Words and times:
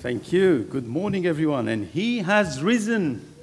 Thank 0.00 0.32
you. 0.32 0.60
Good 0.70 0.86
morning, 0.86 1.26
everyone. 1.26 1.66
And 1.66 1.84
he 1.84 2.18
has 2.18 2.62
risen. 2.62 3.34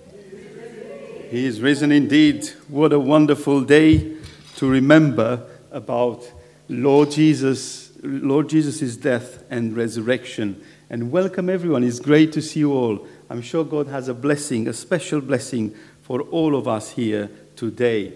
He 1.30 1.46
is 1.46 1.60
risen 1.60 1.92
indeed. 1.92 2.48
What 2.70 2.94
a 2.94 3.00
wonderful 3.00 3.60
day 3.60 4.16
to 4.56 4.70
remember 4.70 5.46
about 5.70 6.32
Lord 6.70 7.12
Jesus, 7.12 7.92
Lord 8.02 8.48
Jesus' 8.48 8.96
death 8.96 9.44
and 9.50 9.76
resurrection. 9.76 10.64
And 10.90 11.12
welcome 11.12 11.50
everyone. 11.50 11.84
It's 11.84 12.00
great 12.00 12.32
to 12.32 12.42
see 12.42 12.62
you 12.62 12.72
all. 12.72 13.06
I'm 13.30 13.42
sure 13.42 13.66
God 13.66 13.88
has 13.88 14.08
a 14.08 14.14
blessing, 14.14 14.70
a 14.70 14.74
special 14.74 15.20
blessing 15.20 15.76
for 16.04 16.22
all 16.22 16.56
of 16.56 16.70
us 16.70 16.92
here 16.92 17.30
today. 17.58 18.14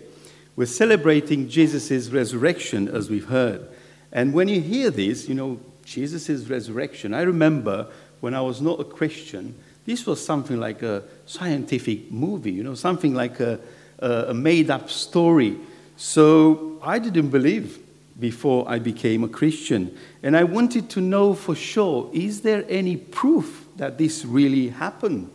We're 0.56 0.66
celebrating 0.68 1.50
Jesus' 1.50 2.08
resurrection, 2.08 2.88
as 2.88 3.10
we've 3.10 3.28
heard. 3.28 3.68
And 4.14 4.34
when 4.34 4.48
you 4.48 4.62
hear 4.62 4.92
this, 4.92 5.28
you 5.28 5.36
know, 5.36 5.60
Jesus' 5.84 6.48
resurrection, 6.48 7.14
I 7.14 7.24
remember 7.24 7.88
when 8.20 8.34
I 8.34 8.42
was 8.42 8.62
not 8.62 8.80
a 8.80 8.84
Christian, 8.84 9.56
this 9.86 10.06
was 10.06 10.24
something 10.24 10.60
like 10.60 10.82
a 10.84 11.04
scientific 11.26 12.12
movie, 12.12 12.52
you 12.52 12.64
know, 12.64 12.76
something 12.76 13.14
like 13.14 13.40
a, 13.40 13.60
a 14.00 14.34
made 14.34 14.70
up 14.70 14.90
story. 14.90 15.58
So 15.98 16.80
I 16.82 17.00
didn't 17.00 17.30
believe 17.30 17.80
before 18.20 18.66
I 18.68 18.80
became 18.80 19.24
a 19.24 19.30
Christian. 19.30 19.98
And 20.22 20.36
I 20.36 20.44
wanted 20.44 20.90
to 20.92 21.02
know 21.02 21.34
for 21.34 21.56
sure 21.56 22.10
is 22.14 22.42
there 22.42 22.66
any 22.70 22.98
proof 22.98 23.66
that 23.78 23.98
this 23.98 24.26
really 24.26 24.70
happened? 24.70 25.32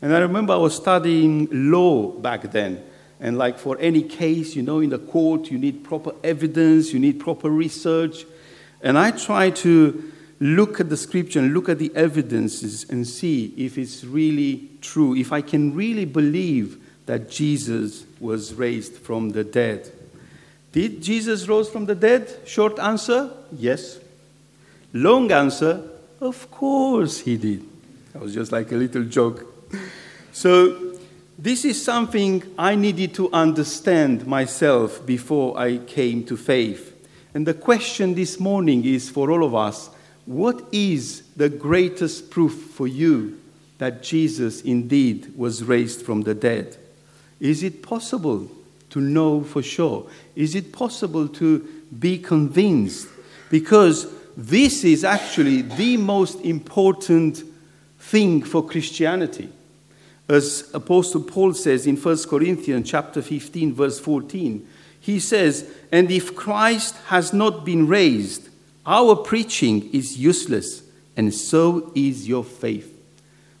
And 0.00 0.14
I 0.14 0.20
remember 0.20 0.52
I 0.52 0.56
was 0.56 0.76
studying 0.76 1.48
law 1.50 2.08
back 2.12 2.52
then. 2.52 2.82
And 3.20 3.36
like 3.36 3.58
for 3.58 3.76
any 3.80 4.02
case, 4.02 4.54
you 4.54 4.62
know, 4.62 4.78
in 4.78 4.90
the 4.90 4.98
court, 4.98 5.50
you 5.50 5.58
need 5.58 5.82
proper 5.82 6.12
evidence, 6.22 6.92
you 6.92 7.00
need 7.00 7.18
proper 7.18 7.50
research. 7.50 8.24
And 8.80 8.96
I 8.96 9.10
tried 9.10 9.56
to 9.56 10.12
look 10.40 10.80
at 10.80 10.88
the 10.88 10.96
scripture 10.96 11.40
and 11.40 11.52
look 11.52 11.68
at 11.68 11.78
the 11.78 11.94
evidences 11.94 12.88
and 12.88 13.06
see 13.06 13.52
if 13.56 13.76
it's 13.76 14.04
really 14.04 14.68
true, 14.80 15.16
if 15.16 15.32
I 15.32 15.40
can 15.40 15.74
really 15.74 16.04
believe 16.04 16.82
that 17.06 17.30
Jesus 17.30 18.04
was 18.20 18.54
raised 18.54 18.94
from 18.94 19.30
the 19.30 19.42
dead. 19.42 19.90
Did 20.72 21.02
Jesus 21.02 21.48
rose 21.48 21.68
from 21.68 21.86
the 21.86 21.94
dead? 21.94 22.40
Short 22.44 22.78
answer, 22.78 23.32
yes. 23.52 23.98
Long 24.92 25.32
answer, 25.32 25.88
of 26.20 26.50
course 26.50 27.20
he 27.20 27.36
did. 27.36 27.64
That 28.12 28.22
was 28.22 28.34
just 28.34 28.52
like 28.52 28.70
a 28.72 28.76
little 28.76 29.04
joke. 29.04 29.44
So, 30.32 30.94
this 31.40 31.64
is 31.64 31.82
something 31.82 32.42
I 32.58 32.74
needed 32.74 33.14
to 33.14 33.32
understand 33.32 34.26
myself 34.26 35.06
before 35.06 35.56
I 35.56 35.78
came 35.78 36.24
to 36.24 36.36
faith. 36.36 36.94
And 37.32 37.46
the 37.46 37.54
question 37.54 38.14
this 38.14 38.40
morning 38.40 38.84
is 38.84 39.08
for 39.08 39.30
all 39.30 39.44
of 39.44 39.54
us 39.54 39.90
what 40.28 40.62
is 40.72 41.22
the 41.38 41.48
greatest 41.48 42.30
proof 42.30 42.52
for 42.52 42.86
you 42.86 43.40
that 43.78 44.02
Jesus 44.02 44.60
indeed 44.60 45.32
was 45.34 45.64
raised 45.64 46.02
from 46.02 46.20
the 46.20 46.34
dead? 46.34 46.76
Is 47.40 47.62
it 47.62 47.82
possible 47.82 48.46
to 48.90 49.00
know 49.00 49.42
for 49.42 49.62
sure? 49.62 50.06
Is 50.36 50.54
it 50.54 50.70
possible 50.70 51.28
to 51.28 51.66
be 51.98 52.18
convinced? 52.18 53.08
Because 53.48 54.06
this 54.36 54.84
is 54.84 55.02
actually 55.02 55.62
the 55.62 55.96
most 55.96 56.40
important 56.42 57.42
thing 57.98 58.42
for 58.42 58.62
Christianity. 58.66 59.48
As 60.28 60.70
Apostle 60.74 61.22
Paul 61.22 61.54
says 61.54 61.86
in 61.86 61.96
1 61.96 62.24
Corinthians 62.28 62.90
chapter 62.90 63.22
15 63.22 63.72
verse 63.72 63.98
14, 63.98 64.68
he 65.00 65.20
says, 65.20 65.64
"And 65.90 66.10
if 66.10 66.36
Christ 66.36 66.96
has 67.06 67.32
not 67.32 67.64
been 67.64 67.86
raised, 67.86 68.47
our 68.86 69.16
preaching 69.16 69.90
is 69.92 70.18
useless, 70.18 70.82
and 71.16 71.32
so 71.32 71.92
is 71.94 72.28
your 72.28 72.44
faith. 72.44 72.94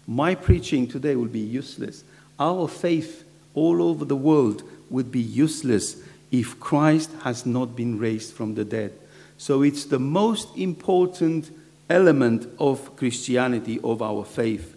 My 0.06 0.34
preaching 0.34 0.88
today 0.88 1.16
will 1.16 1.26
be 1.26 1.40
useless. 1.40 2.04
Our 2.38 2.68
faith 2.68 3.24
all 3.54 3.82
over 3.82 4.04
the 4.04 4.16
world 4.16 4.62
would 4.90 5.10
be 5.12 5.20
useless 5.20 6.02
if 6.30 6.58
Christ 6.60 7.10
has 7.22 7.44
not 7.44 7.76
been 7.76 7.98
raised 7.98 8.32
from 8.32 8.54
the 8.54 8.64
dead. 8.64 8.92
So 9.36 9.62
it's 9.62 9.84
the 9.84 9.98
most 9.98 10.56
important 10.56 11.50
element 11.90 12.46
of 12.58 12.96
Christianity, 12.96 13.80
of 13.82 14.02
our 14.02 14.24
faith. 14.24 14.76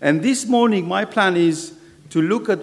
And 0.00 0.22
this 0.22 0.46
morning, 0.46 0.86
my 0.86 1.04
plan 1.04 1.36
is 1.36 1.74
to 2.10 2.20
look 2.20 2.48
at 2.48 2.60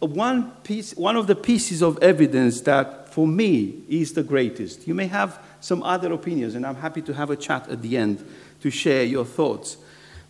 one 0.00 0.50
piece, 0.62 0.94
one 0.94 1.16
of 1.16 1.26
the 1.26 1.36
pieces 1.36 1.82
of 1.82 2.02
evidence 2.02 2.60
that 2.62 3.12
for 3.12 3.26
me 3.26 3.82
is 3.88 4.12
the 4.12 4.22
greatest. 4.22 4.86
You 4.86 4.94
may 4.94 5.06
have 5.06 5.38
some 5.64 5.82
other 5.82 6.12
opinions, 6.12 6.54
and 6.56 6.66
I'm 6.66 6.74
happy 6.74 7.00
to 7.00 7.14
have 7.14 7.30
a 7.30 7.36
chat 7.36 7.70
at 7.70 7.80
the 7.80 7.96
end 7.96 8.22
to 8.60 8.70
share 8.70 9.02
your 9.02 9.24
thoughts. 9.24 9.78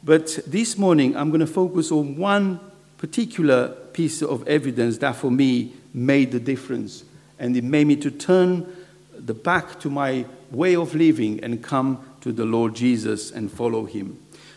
But 0.04 0.38
this 0.46 0.78
morning, 0.78 1.16
I'm 1.16 1.30
going 1.30 1.40
to 1.40 1.46
focus 1.48 1.90
on 1.90 2.16
one 2.16 2.60
particular 2.98 3.70
piece 3.92 4.22
of 4.22 4.46
evidence 4.46 4.98
that 4.98 5.16
for 5.16 5.32
me 5.32 5.72
made 5.92 6.30
the 6.30 6.38
difference. 6.38 7.02
And 7.40 7.56
it 7.56 7.64
made 7.64 7.88
me 7.88 7.96
to 7.96 8.12
turn 8.12 8.64
the 9.12 9.34
back 9.34 9.80
to 9.80 9.90
my 9.90 10.24
way 10.52 10.76
of 10.76 10.94
living 10.94 11.42
and 11.42 11.60
come 11.60 11.98
to 12.20 12.30
the 12.30 12.44
Lord 12.44 12.76
Jesus 12.76 13.32
and 13.32 13.50
follow 13.50 13.86
him. 13.86 14.16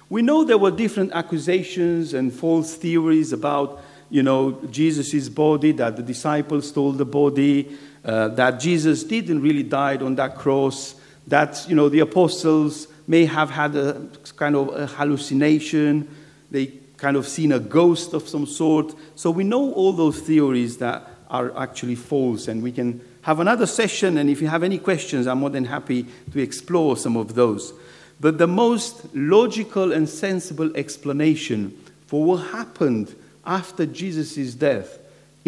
We 0.10 0.22
know 0.22 0.44
there 0.44 0.60
were 0.60 0.70
different 0.70 1.12
accusations 1.14 2.14
and 2.14 2.32
false 2.32 2.76
theories 2.76 3.34
about, 3.34 3.84
you 4.12 4.22
know, 4.22 4.62
Jesus' 4.70 5.28
body, 5.28 5.72
that 5.72 5.96
the 5.96 6.04
disciples 6.04 6.70
stole 6.70 6.92
the 6.92 7.04
body, 7.04 7.76
uh, 8.08 8.30
that 8.30 8.60
Jesus 8.60 9.04
didn't 9.04 9.42
really 9.42 9.64
die 9.64 9.98
on 9.98 10.16
that 10.16 10.38
cross, 10.38 10.96
that 11.28 11.66
you 11.68 11.76
know 11.76 11.90
the 11.90 12.00
apostles 12.00 12.88
may 13.06 13.26
have 13.26 13.50
had 13.50 13.76
a 13.76 14.10
kind 14.38 14.56
of 14.56 14.74
a 14.74 14.88
hallucination, 14.88 16.08
they 16.50 16.68
kind 16.96 17.18
of 17.18 17.28
seen 17.28 17.52
a 17.52 17.60
ghost 17.60 18.14
of 18.14 18.28
some 18.28 18.46
sort. 18.46 18.96
So 19.16 19.30
we 19.30 19.44
know 19.44 19.74
all 19.74 19.94
those 19.94 20.20
theories 20.22 20.78
that 20.78 21.06
are 21.30 21.56
actually 21.58 21.96
false, 21.96 22.48
and 22.48 22.64
we 22.64 22.72
can 22.72 23.02
have 23.24 23.42
another 23.42 23.66
session. 23.66 24.18
And 24.18 24.30
if 24.30 24.42
you 24.42 24.48
have 24.48 24.64
any 24.64 24.78
questions, 24.78 25.28
I'm 25.28 25.40
more 25.40 25.50
than 25.50 25.66
happy 25.66 26.06
to 26.32 26.40
explore 26.42 26.96
some 26.96 27.18
of 27.18 27.36
those. 27.36 27.74
But 28.22 28.38
the 28.38 28.48
most 28.48 29.14
logical 29.14 29.92
and 29.92 30.08
sensible 30.08 30.76
explanation 30.76 31.78
for 32.08 32.24
what 32.24 32.38
happened 32.38 33.14
after 33.46 33.86
Jesus' 33.86 34.54
death 34.56 34.98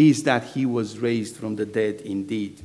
is 0.07 0.23
that 0.23 0.43
he 0.43 0.65
was 0.65 0.99
raised 0.99 1.35
from 1.35 1.55
the 1.57 1.65
dead 1.65 2.01
indeed. 2.01 2.61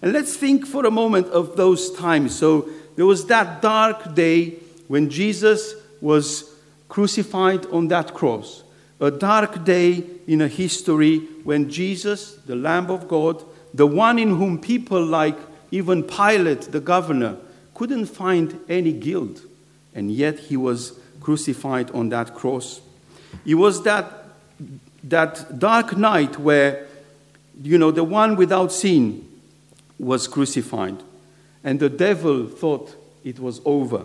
And 0.00 0.12
let's 0.12 0.36
think 0.36 0.66
for 0.66 0.86
a 0.86 0.90
moment 0.90 1.26
of 1.28 1.56
those 1.56 1.92
times. 1.92 2.34
So 2.34 2.68
there 2.96 3.04
was 3.04 3.26
that 3.26 3.60
dark 3.60 4.14
day 4.14 4.54
when 4.86 5.10
Jesus 5.10 5.74
was 6.00 6.54
crucified 6.88 7.66
on 7.66 7.88
that 7.88 8.14
cross. 8.14 8.62
A 9.00 9.10
dark 9.10 9.64
day 9.64 10.02
in 10.26 10.40
a 10.40 10.48
history 10.48 11.18
when 11.44 11.68
Jesus, 11.68 12.36
the 12.46 12.56
Lamb 12.56 12.90
of 12.90 13.06
God, 13.06 13.44
the 13.74 13.86
one 13.86 14.18
in 14.18 14.36
whom 14.36 14.58
people 14.58 15.04
like 15.04 15.38
even 15.70 16.02
Pilate, 16.02 16.62
the 16.72 16.80
governor, 16.80 17.36
couldn't 17.74 18.06
find 18.06 18.58
any 18.68 18.92
guilt, 18.92 19.42
and 19.94 20.10
yet 20.10 20.38
he 20.38 20.56
was 20.56 20.98
crucified 21.20 21.90
on 21.90 22.08
that 22.08 22.34
cross. 22.34 22.80
It 23.44 23.56
was 23.56 23.82
that 23.82 24.24
that 25.04 25.58
dark 25.58 25.96
night 25.96 26.38
where, 26.38 26.86
you 27.62 27.78
know, 27.78 27.90
the 27.90 28.04
one 28.04 28.36
without 28.36 28.72
sin 28.72 29.26
was 29.98 30.28
crucified, 30.28 31.02
and 31.64 31.80
the 31.80 31.88
devil 31.88 32.46
thought 32.46 32.94
it 33.24 33.38
was 33.38 33.60
over. 33.64 34.04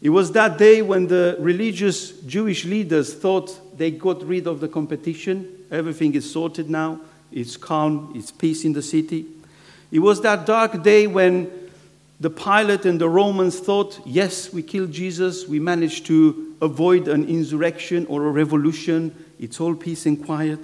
It 0.00 0.10
was 0.10 0.32
that 0.32 0.58
day 0.58 0.82
when 0.82 1.08
the 1.08 1.36
religious 1.40 2.12
Jewish 2.20 2.64
leaders 2.64 3.14
thought 3.14 3.76
they 3.76 3.90
got 3.90 4.22
rid 4.22 4.46
of 4.46 4.60
the 4.60 4.68
competition. 4.68 5.48
Everything 5.70 6.14
is 6.14 6.30
sorted 6.30 6.70
now. 6.70 7.00
It's 7.32 7.56
calm. 7.56 8.12
It's 8.14 8.30
peace 8.30 8.64
in 8.64 8.72
the 8.72 8.82
city. 8.82 9.26
It 9.90 9.98
was 9.98 10.20
that 10.22 10.46
dark 10.46 10.82
day 10.82 11.06
when 11.06 11.50
the 12.20 12.30
Pilate 12.30 12.84
and 12.84 13.00
the 13.00 13.08
Romans 13.08 13.58
thought, 13.58 14.00
yes, 14.04 14.52
we 14.52 14.62
killed 14.62 14.92
Jesus. 14.92 15.46
We 15.48 15.60
managed 15.60 16.06
to 16.06 16.54
avoid 16.60 17.08
an 17.08 17.28
insurrection 17.28 18.06
or 18.06 18.26
a 18.26 18.30
revolution. 18.30 19.14
It's 19.38 19.60
all 19.60 19.74
peace 19.74 20.06
and 20.06 20.24
quiet. 20.24 20.60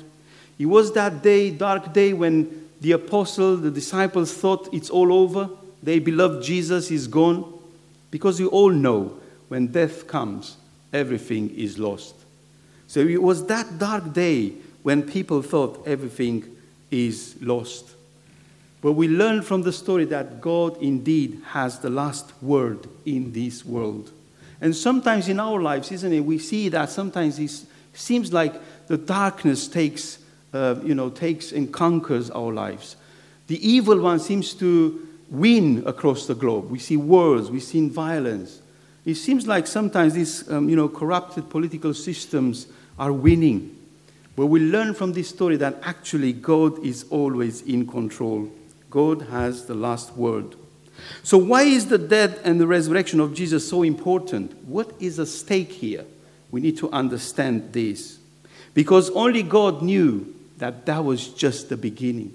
It 0.59 0.67
was 0.67 0.93
that 0.93 1.23
day, 1.23 1.51
dark 1.51 1.93
day, 1.93 2.13
when 2.13 2.69
the 2.81 2.93
apostle, 2.93 3.57
the 3.57 3.71
disciples 3.71 4.33
thought 4.33 4.69
it's 4.73 4.91
all 4.91 5.13
over. 5.13 5.49
They 5.83 5.99
beloved 5.99 6.43
Jesus 6.45 6.91
is 6.91 7.07
gone. 7.07 7.53
Because 8.11 8.39
you 8.39 8.49
all 8.49 8.71
know 8.71 9.19
when 9.49 9.69
death 9.69 10.07
comes, 10.07 10.57
everything 10.93 11.51
is 11.51 11.79
lost. 11.79 12.15
So 12.87 13.01
it 13.01 13.21
was 13.23 13.47
that 13.47 13.79
dark 13.79 14.13
day 14.13 14.53
when 14.83 15.03
people 15.03 15.43
thought 15.43 15.83
everything 15.87 16.45
is 16.91 17.35
lost. 17.41 17.91
But 18.81 18.93
we 18.93 19.09
learn 19.09 19.43
from 19.43 19.63
the 19.63 19.73
story 19.73 20.05
that 20.07 20.41
God 20.41 20.81
indeed 20.83 21.41
has 21.47 21.79
the 21.79 21.91
last 21.91 22.31
word 22.43 22.87
in 23.07 23.33
this 23.33 23.65
world. 23.65 24.11
And 24.61 24.77
sometimes 24.77 25.29
in 25.29 25.41
our 25.41 25.61
lives, 25.61 25.91
isn't 25.91 26.13
it, 26.13 26.21
we 26.21 26.39
see 26.39 26.69
that 26.69 26.91
sometimes 26.91 27.39
seems 27.95 28.33
like 28.33 28.55
the 28.87 28.97
darkness 28.97 29.69
takes, 29.69 30.19
uh, 30.53 30.77
you 30.83 30.95
know, 30.95 31.11
takes 31.11 31.53
and 31.53 31.73
conquers 31.73 32.31
our 32.31 32.53
lives. 32.53 32.97
The 33.47 33.67
evil 33.67 34.01
one 34.01 34.21
seems 34.21 34.55
to 34.55 35.07
win 35.31 35.83
across 35.87 36.27
the 36.27 36.35
globe. 36.35 36.71
We 36.71 36.79
see 36.79 36.97
wars, 36.97 37.51
we 37.51 37.61
see 37.61 37.89
violence. 37.89 38.61
It 39.05 39.17
seems 39.17 39.47
like 39.47 39.67
sometimes 39.67 40.15
these 40.15 40.51
um, 40.51 40.69
you 40.69 40.77
know, 40.77 40.89
corrupted 40.89 41.51
political 41.51 41.93
systems 41.93 42.67
are 42.99 43.13
winning. 43.13 43.77
But 44.37 44.47
we 44.47 44.61
learn 44.61 44.95
from 44.95 45.13
this 45.13 45.29
story 45.29 45.57
that 45.59 45.79
actually 45.83 46.33
God 46.33 46.85
is 46.85 47.05
always 47.11 47.63
in 47.63 47.87
control. 47.87 48.51
God 48.91 49.23
has 49.23 49.67
the 49.67 49.75
last 49.75 50.17
word. 50.17 50.57
So, 51.23 51.39
why 51.39 51.63
is 51.63 51.87
the 51.87 51.99
death 51.99 52.39
and 52.45 52.61
the 52.61 52.67
resurrection 52.67 53.21
of 53.21 53.35
Jesus 53.35 53.69
so 53.69 53.83
important? 53.83 54.57
What 54.65 54.93
is 55.01 55.19
at 55.19 55.29
stake 55.29 55.73
here? 55.73 56.05
We 56.55 56.61
need 56.61 56.77
to 56.79 56.91
understand 56.93 57.73
this. 57.73 58.21
Because 58.75 59.11
only 59.11 59.43
God 59.43 59.83
knew 59.83 60.33
that 60.59 60.87
that 60.87 61.05
was 61.05 61.27
just 61.27 61.69
the 61.69 61.77
beginning. 61.77 62.33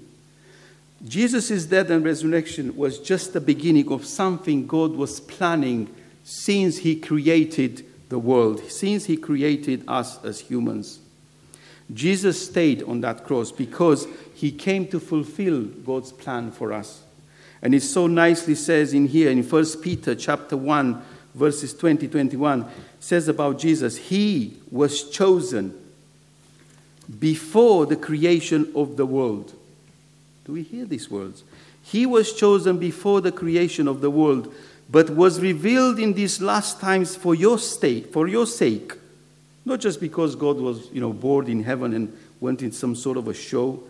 Jesus' 1.08 1.66
death 1.66 1.90
and 1.90 2.04
resurrection 2.04 2.76
was 2.76 3.00
just 3.00 3.32
the 3.32 3.40
beginning 3.40 3.90
of 3.90 4.06
something 4.06 4.68
God 4.68 4.92
was 4.92 5.22
planning 5.22 5.88
since 6.26 6.80
He 6.80 6.98
created 6.98 7.86
the 8.10 8.20
world, 8.20 8.60
since 8.70 9.06
He 9.06 9.16
created 9.16 9.86
us 9.88 10.22
as 10.26 10.42
humans. 10.42 11.00
Jesus 11.94 12.46
stayed 12.46 12.84
on 12.84 13.00
that 13.00 13.24
cross 13.24 13.54
because 13.54 14.06
He 14.36 14.52
came 14.52 14.86
to 14.90 15.00
fulfill 15.00 15.64
God's 15.64 16.12
plan 16.12 16.52
for 16.52 16.74
us. 16.74 17.04
And 17.62 17.74
it 17.74 17.84
so 17.84 18.06
nicely 18.08 18.56
says 18.56 18.94
in 18.94 19.08
here 19.08 19.32
in 19.32 19.44
1 19.44 19.66
Peter 19.82 20.14
chapter 20.14 20.58
1, 20.58 21.02
verses 21.40 21.74
20, 21.74 22.08
21, 22.08 22.66
says 23.00 23.28
about 23.28 23.58
Jesus, 23.58 23.98
He 23.98 24.58
was 24.70 25.10
chosen 25.10 25.74
before 27.20 27.86
the 27.86 27.96
creation 27.96 28.72
of 28.76 28.98
the 28.98 29.06
world. 29.06 29.54
Do 30.46 30.54
we 30.54 30.64
hear 30.64 30.86
these 30.86 31.10
words? 31.10 31.44
He 31.82 32.06
was 32.06 32.34
chosen 32.34 32.78
before 32.78 33.22
the 33.22 33.32
creation 33.32 33.88
of 33.88 34.02
the 34.02 34.12
world, 34.12 34.54
but 34.90 35.10
was 35.10 35.40
revealed 35.40 35.98
in 35.98 36.14
these 36.14 36.42
last 36.42 36.80
times 36.80 37.16
for 37.16 37.34
your 37.34 37.58
sake, 37.58 38.12
for 38.14 38.28
your 38.28 38.46
sake. 38.46 38.94
Not 39.66 39.80
just 39.80 40.00
because 40.00 40.36
God 40.36 40.58
was, 40.58 40.90
you 40.92 41.02
know, 41.02 41.14
bored 41.14 41.48
in 41.48 41.64
heaven 41.64 41.94
and 41.94 42.16
went 42.40 42.62
in 42.62 42.72
some 42.72 42.96
sort 42.96 43.18
of 43.18 43.28
a 43.28 43.34
show. 43.34 43.84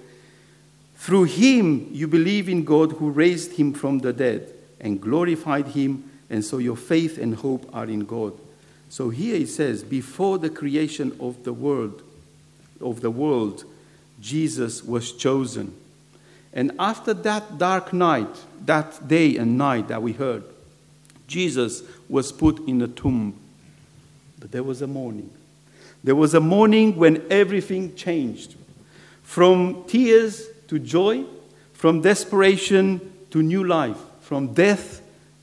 Through 0.95 1.25
him 1.25 1.89
you 1.91 2.07
believe 2.07 2.49
in 2.49 2.65
God 2.65 2.93
who 2.93 3.09
raised 3.09 3.53
him 3.53 3.73
from 3.73 3.99
the 3.99 4.11
dead 4.11 4.53
and 4.79 4.99
glorified 4.99 5.67
him, 5.67 6.08
and 6.29 6.43
so 6.43 6.57
your 6.57 6.75
faith 6.75 7.17
and 7.17 7.35
hope 7.35 7.69
are 7.73 7.85
in 7.85 8.01
God. 8.01 8.33
So 8.89 9.09
here 9.09 9.35
it 9.35 9.49
says, 9.49 9.83
before 9.83 10.37
the 10.37 10.49
creation 10.49 11.15
of 11.19 11.43
the 11.43 11.53
world, 11.53 12.01
of 12.81 13.01
the 13.01 13.11
world, 13.11 13.63
Jesus 14.19 14.83
was 14.83 15.11
chosen. 15.11 15.75
And 16.53 16.71
after 16.79 17.13
that 17.13 17.57
dark 17.57 17.93
night, 17.93 18.35
that 18.65 19.07
day 19.07 19.37
and 19.37 19.57
night 19.57 19.87
that 19.89 20.01
we 20.01 20.13
heard, 20.13 20.43
Jesus 21.27 21.83
was 22.07 22.31
put 22.31 22.67
in 22.67 22.81
a 22.81 22.87
tomb. 22.87 23.39
But 24.39 24.51
there 24.51 24.63
was 24.63 24.81
a 24.81 24.87
morning. 24.87 25.29
There 26.03 26.15
was 26.15 26.33
a 26.33 26.39
morning 26.39 26.95
when 26.95 27.23
everything 27.29 27.95
changed 27.95 28.55
from 29.21 29.83
tears 29.83 30.47
to 30.69 30.79
joy, 30.79 31.25
from 31.73 32.01
desperation 32.01 33.13
to 33.29 33.43
new 33.43 33.63
life, 33.63 33.97
from 34.21 34.53
death 34.53 34.98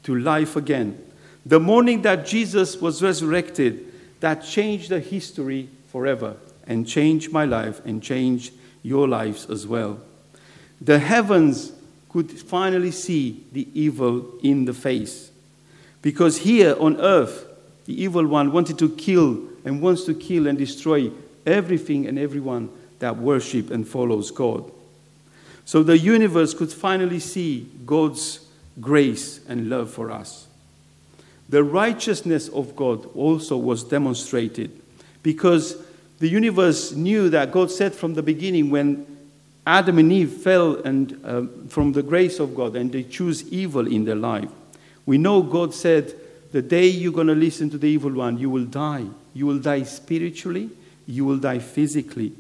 to 0.07 0.15
life 0.15 0.55
again. 0.55 0.97
The 1.45 1.61
morning 1.61 2.03
that 2.03 2.27
Jesus 2.27 2.81
was 2.81 3.03
resurrected, 3.03 3.93
that 4.21 4.45
changed 4.45 4.89
the 4.89 5.01
history 5.01 5.69
forever 5.89 6.37
and 6.67 6.87
changed 6.87 7.33
my 7.33 7.45
life 7.45 7.85
and 7.85 8.03
changed 8.03 8.53
your 8.83 9.09
lives 9.09 9.51
as 9.51 9.67
well. 9.67 10.01
The 10.81 11.01
heavens 11.01 11.73
could 12.09 12.31
finally 12.31 12.93
see 12.93 13.45
the 13.53 13.69
evil 13.75 14.39
in 14.43 14.65
the 14.65 14.73
face. 14.73 15.31
Because 16.03 16.39
here 16.39 16.77
on 16.79 17.01
earth, 17.01 17.45
the 17.85 18.01
evil 18.01 18.27
one 18.27 18.53
wanted 18.53 18.79
to 18.79 18.89
kill 18.91 19.43
and 19.65 19.83
wants 19.83 20.05
to 20.05 20.15
kill 20.15 20.47
and 20.47 20.57
destroy 20.57 21.11
everything 21.45 22.07
and 22.07 22.17
everyone 22.17 22.71
that 23.01 23.17
worship 23.17 23.73
and 23.73 23.87
follows 23.87 24.31
God. 24.31 24.71
So 25.65 25.83
the 25.83 25.99
universe 25.99 26.55
could 26.55 26.73
finally 26.73 27.19
see 27.19 27.69
God's 27.85 28.46
grace 28.81 29.41
and 29.49 29.69
love 29.71 29.91
for 29.91 30.11
us. 30.11 30.47
The 31.49 31.63
righteousness 31.63 32.49
of 32.49 32.75
God 32.75 33.07
also 33.15 33.57
was 33.57 33.85
demonstrated 33.85 34.71
because 35.23 35.77
the 36.19 36.29
universe 36.29 36.93
knew 36.93 37.29
that 37.31 37.53
God 37.53 37.71
said 37.71 37.95
from 37.95 38.15
the 38.15 38.23
beginning 38.23 38.71
when 38.71 39.07
Adam 39.67 39.99
and 39.99 40.13
Eve 40.13 40.33
fell 40.33 40.77
and, 40.77 41.21
uh, 41.25 41.43
from 41.69 41.93
the 41.93 42.03
grace 42.03 42.41
of 42.41 42.55
God 42.55 42.77
and 42.77 42.91
they 42.91 43.03
choose 43.03 43.47
evil 43.53 43.87
in 43.87 44.05
their 44.05 44.17
life. 44.17 44.49
We 45.05 45.19
know 45.19 45.43
God 45.43 45.75
said, 45.75 46.15
The 46.53 46.63
day 46.63 46.87
you're 46.87 47.13
going 47.13 47.27
to 47.27 47.35
listen 47.35 47.71
to 47.71 47.79
the 47.79 47.89
evil 47.89 48.13
one, 48.13 48.39
you 48.39 48.51
will 48.51 48.65
die. 48.65 49.07
You 49.35 49.47
will 49.47 49.59
die 49.59 49.83
spiritually, 49.83 50.71
you 51.07 51.25
will 51.25 51.39
die 51.39 51.59
physically. 51.59 52.33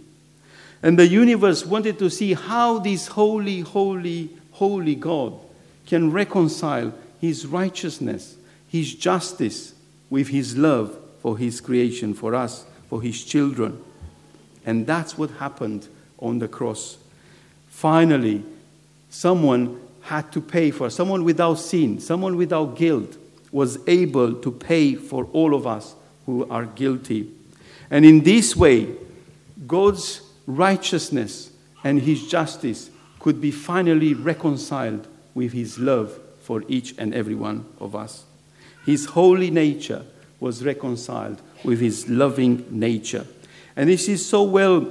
And 0.82 0.98
the 0.98 1.06
universe 1.06 1.66
wanted 1.66 1.98
to 1.98 2.10
see 2.10 2.34
how 2.34 2.78
this 2.78 3.08
holy, 3.08 3.60
holy, 3.60 4.30
holy 4.52 4.94
God 4.94 5.34
can 5.86 6.10
reconcile 6.10 6.92
his 7.20 7.46
righteousness, 7.46 8.36
his 8.68 8.94
justice, 8.94 9.74
with 10.10 10.28
his 10.28 10.56
love 10.56 10.96
for 11.20 11.38
his 11.38 11.60
creation, 11.60 12.14
for 12.14 12.34
us 12.34 12.64
for 12.88 13.02
his 13.02 13.24
children. 13.24 13.82
And 14.64 14.86
that's 14.86 15.16
what 15.16 15.30
happened 15.30 15.88
on 16.18 16.38
the 16.38 16.48
cross. 16.48 16.98
Finally, 17.68 18.44
someone 19.10 19.80
had 20.02 20.30
to 20.32 20.40
pay 20.40 20.70
for, 20.70 20.88
someone 20.90 21.24
without 21.24 21.54
sin, 21.54 22.00
someone 22.00 22.36
without 22.36 22.76
guilt, 22.76 23.16
was 23.50 23.78
able 23.88 24.34
to 24.34 24.52
pay 24.52 24.94
for 24.94 25.24
all 25.32 25.54
of 25.54 25.66
us 25.66 25.94
who 26.26 26.48
are 26.48 26.66
guilty. 26.66 27.30
And 27.90 28.04
in 28.04 28.22
this 28.22 28.56
way, 28.56 28.94
God's 29.66 30.22
righteousness 30.46 31.50
and 31.82 32.00
his 32.00 32.28
justice 32.28 32.90
could 33.18 33.40
be 33.40 33.50
finally 33.50 34.14
reconciled 34.14 35.06
with 35.36 35.52
his 35.52 35.78
love 35.78 36.18
for 36.40 36.64
each 36.66 36.94
and 36.96 37.14
every 37.14 37.34
one 37.34 37.66
of 37.78 37.94
us. 37.94 38.24
His 38.86 39.04
holy 39.04 39.50
nature 39.50 40.02
was 40.40 40.64
reconciled 40.64 41.42
with 41.62 41.78
his 41.78 42.08
loving 42.08 42.64
nature. 42.70 43.26
And 43.76 43.90
this 43.90 44.08
is 44.08 44.26
so 44.26 44.42
well 44.42 44.88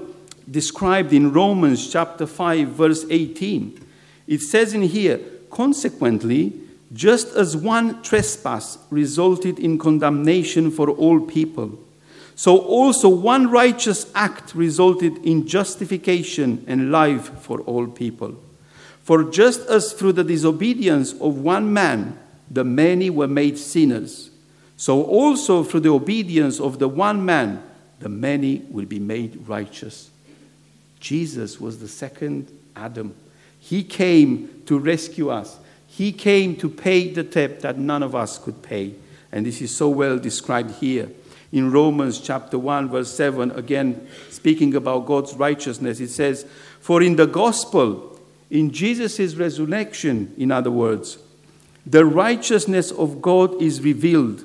described 0.50 1.12
in 1.13 1.33
Romans 1.33 1.92
chapter 1.92 2.27
5, 2.27 2.68
verse 2.68 3.06
18. 3.09 3.88
It 4.27 4.42
says 4.42 4.75
in 4.75 4.83
here, 4.83 5.19
consequently, 5.50 6.53
just 6.94 7.36
as 7.36 7.57
one 7.57 8.03
trespass 8.03 8.77
resulted 8.91 9.57
in 9.57 9.80
condemnation 9.80 10.69
for 10.69 10.91
all 10.91 11.19
people, 11.19 11.80
so 12.36 12.59
also 12.59 13.09
one 13.09 13.50
righteous 13.50 14.12
act 14.13 14.53
resulted 14.53 15.17
in 15.25 15.48
justification 15.48 16.63
and 16.67 16.91
life 16.91 17.39
for 17.39 17.62
all 17.62 17.88
people. 17.88 18.36
For 19.05 19.24
just 19.24 19.67
as 19.67 19.93
through 19.93 20.13
the 20.13 20.24
disobedience 20.24 21.13
of 21.13 21.38
one 21.38 21.71
man 21.71 22.17
the 22.50 22.63
many 22.63 23.12
were 23.12 23.27
made 23.27 23.55
sinners, 23.59 24.31
so 24.77 25.03
also 25.03 25.63
through 25.63 25.81
the 25.81 25.93
obedience 25.93 26.59
of 26.59 26.79
the 26.79 26.88
one 26.88 27.24
man, 27.24 27.62
the 28.00 28.09
many 28.09 28.63
will 28.71 28.85
be 28.85 28.97
made 28.97 29.47
righteous. 29.47 30.09
Jesus 31.00 31.62
was 31.62 31.77
the 31.77 31.88
second 31.88 32.51
Adam. 32.75 33.13
He 33.59 33.83
came 33.83 34.63
to 34.65 34.79
rescue 34.79 35.29
us. 35.29 35.59
He 35.88 36.12
came 36.12 36.55
to 36.55 36.67
pay 36.67 37.13
the 37.13 37.21
debt 37.21 37.59
that 37.62 37.77
none 37.77 38.01
of 38.01 38.15
us 38.15 38.39
could 38.39 38.63
pay. 38.63 38.95
And 39.31 39.45
this 39.45 39.62
is 39.62 39.75
so 39.75 39.88
well 39.88 40.17
described 40.17 40.71
here. 40.71 41.12
In 41.51 41.71
Romans 41.71 42.19
chapter 42.19 42.57
1, 42.57 42.89
verse 42.89 43.13
7, 43.13 43.51
again 43.51 44.07
speaking 44.31 44.74
about 44.74 45.05
God's 45.05 45.35
righteousness, 45.35 46.00
it 46.00 46.09
says, 46.09 46.47
For 46.79 47.03
in 47.03 47.17
the 47.17 47.27
gospel, 47.27 48.14
in 48.49 48.71
Jesus' 48.71 49.35
resurrection, 49.35 50.33
in 50.37 50.51
other 50.51 50.71
words, 50.71 51.17
the 51.85 52.05
righteousness 52.05 52.91
of 52.91 53.21
God 53.21 53.61
is 53.61 53.81
revealed 53.81 54.43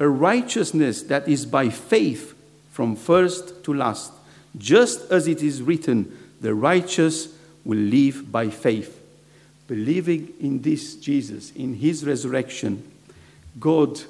a 0.00 0.08
righteousness 0.08 1.02
that 1.04 1.28
is 1.28 1.44
by 1.44 1.68
faith 1.68 2.34
from 2.70 2.96
first 2.96 3.62
to 3.64 3.74
last, 3.74 4.12
just 4.56 5.12
as 5.12 5.28
it 5.28 5.42
is 5.42 5.62
written, 5.62 6.18
the 6.40 6.54
righteous 6.54 7.28
will 7.64 7.78
live 7.78 8.32
by 8.32 8.48
faith. 8.48 8.96
Believing 9.68 10.32
in 10.40 10.62
this 10.62 10.96
Jesus, 10.96 11.52
in 11.52 11.74
his 11.74 12.04
resurrection, 12.04 12.82
God 13.60 14.00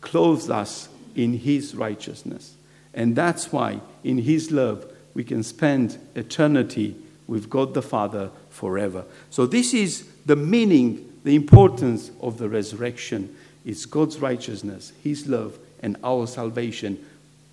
clothes 0.00 0.50
us 0.50 0.88
in 1.14 1.38
his 1.38 1.76
righteousness. 1.76 2.54
And 2.92 3.14
that's 3.14 3.52
why, 3.52 3.80
in 4.02 4.18
his 4.18 4.50
love, 4.50 4.84
we 5.14 5.22
can 5.22 5.44
spend 5.44 5.96
eternity 6.16 6.96
with 7.26 7.50
God 7.50 7.74
the 7.74 7.82
Father 7.82 8.30
forever. 8.50 9.04
So, 9.30 9.46
this 9.46 9.74
is 9.74 10.08
the 10.24 10.36
meaning, 10.36 11.12
the 11.24 11.34
importance 11.34 12.10
of 12.20 12.38
the 12.38 12.48
resurrection. 12.48 13.34
It's 13.64 13.84
God's 13.84 14.18
righteousness, 14.18 14.92
His 15.02 15.26
love, 15.26 15.58
and 15.80 15.96
our 16.04 16.26
salvation, 16.26 17.04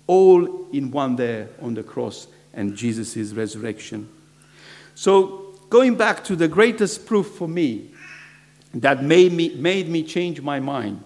all 0.06 0.68
in 0.72 0.90
one 0.90 1.16
there 1.16 1.48
on 1.60 1.74
the 1.74 1.82
cross 1.82 2.26
and 2.52 2.76
Jesus' 2.76 3.32
resurrection. 3.32 4.08
So, 4.94 5.54
going 5.70 5.96
back 5.96 6.22
to 6.24 6.36
the 6.36 6.48
greatest 6.48 7.06
proof 7.06 7.26
for 7.26 7.48
me 7.48 7.90
that 8.74 9.02
made 9.02 9.32
me, 9.32 9.54
made 9.56 9.88
me 9.88 10.02
change 10.02 10.40
my 10.40 10.60
mind 10.60 11.02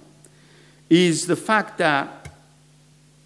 is 0.90 1.26
the 1.26 1.36
fact 1.36 1.78
that 1.78 2.28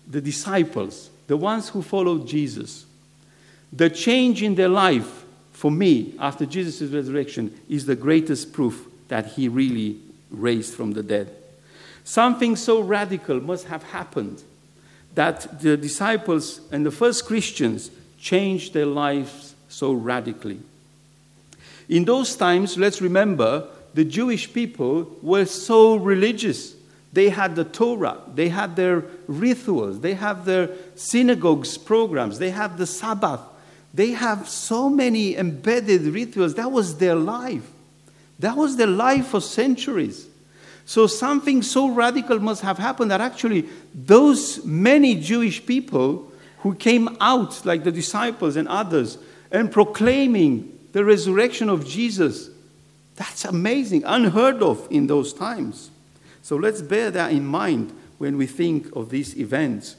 the 0.08 0.20
disciples, 0.20 1.10
the 1.26 1.36
ones 1.36 1.68
who 1.68 1.82
followed 1.82 2.26
Jesus, 2.26 2.86
the 3.72 3.88
change 3.88 4.42
in 4.42 4.54
their 4.54 4.68
life 4.68 5.21
for 5.62 5.70
me 5.70 6.12
after 6.18 6.44
Jesus' 6.44 6.90
resurrection 6.90 7.56
is 7.68 7.86
the 7.86 7.94
greatest 7.94 8.52
proof 8.52 8.88
that 9.06 9.26
he 9.34 9.46
really 9.46 9.96
raised 10.28 10.74
from 10.74 10.90
the 10.90 11.04
dead. 11.04 11.32
Something 12.02 12.56
so 12.56 12.80
radical 12.80 13.40
must 13.40 13.68
have 13.68 13.84
happened 13.84 14.42
that 15.14 15.60
the 15.60 15.76
disciples 15.76 16.62
and 16.72 16.84
the 16.84 16.90
first 16.90 17.26
Christians 17.26 17.92
changed 18.18 18.74
their 18.74 18.86
lives 18.86 19.54
so 19.68 19.92
radically. 19.92 20.58
In 21.88 22.06
those 22.06 22.34
times, 22.34 22.76
let's 22.76 23.00
remember, 23.00 23.68
the 23.94 24.04
Jewish 24.04 24.52
people 24.52 25.16
were 25.22 25.44
so 25.44 25.94
religious. 25.94 26.74
They 27.12 27.28
had 27.28 27.54
the 27.54 27.66
Torah, 27.66 28.18
they 28.34 28.48
had 28.48 28.74
their 28.74 29.04
rituals, 29.28 30.00
they 30.00 30.14
have 30.14 30.44
their 30.44 30.70
synagogues 30.96 31.78
programs, 31.78 32.40
they 32.40 32.50
have 32.50 32.78
the 32.78 32.86
Sabbath. 32.86 33.42
They 33.94 34.12
have 34.12 34.48
so 34.48 34.88
many 34.88 35.36
embedded 35.36 36.02
rituals. 36.02 36.54
That 36.54 36.72
was 36.72 36.96
their 36.96 37.14
life. 37.14 37.68
That 38.38 38.56
was 38.56 38.76
their 38.76 38.86
life 38.86 39.28
for 39.28 39.40
centuries. 39.40 40.26
So 40.84 41.06
something 41.06 41.62
so 41.62 41.88
radical 41.88 42.40
must 42.40 42.62
have 42.62 42.78
happened 42.78 43.10
that 43.10 43.20
actually 43.20 43.68
those 43.94 44.64
many 44.64 45.14
Jewish 45.14 45.64
people 45.64 46.32
who 46.58 46.74
came 46.74 47.16
out, 47.20 47.64
like 47.64 47.84
the 47.84 47.92
disciples 47.92 48.56
and 48.56 48.66
others, 48.68 49.18
and 49.50 49.70
proclaiming 49.70 50.78
the 50.92 51.04
resurrection 51.04 51.68
of 51.68 51.86
Jesus, 51.86 52.50
that's 53.16 53.44
amazing, 53.44 54.04
unheard 54.04 54.62
of 54.62 54.86
in 54.90 55.06
those 55.06 55.32
times. 55.32 55.90
So 56.42 56.56
let's 56.56 56.82
bear 56.82 57.10
that 57.10 57.32
in 57.32 57.46
mind 57.46 57.92
when 58.18 58.36
we 58.36 58.46
think 58.46 58.94
of 58.96 59.10
these 59.10 59.38
events. 59.38 59.96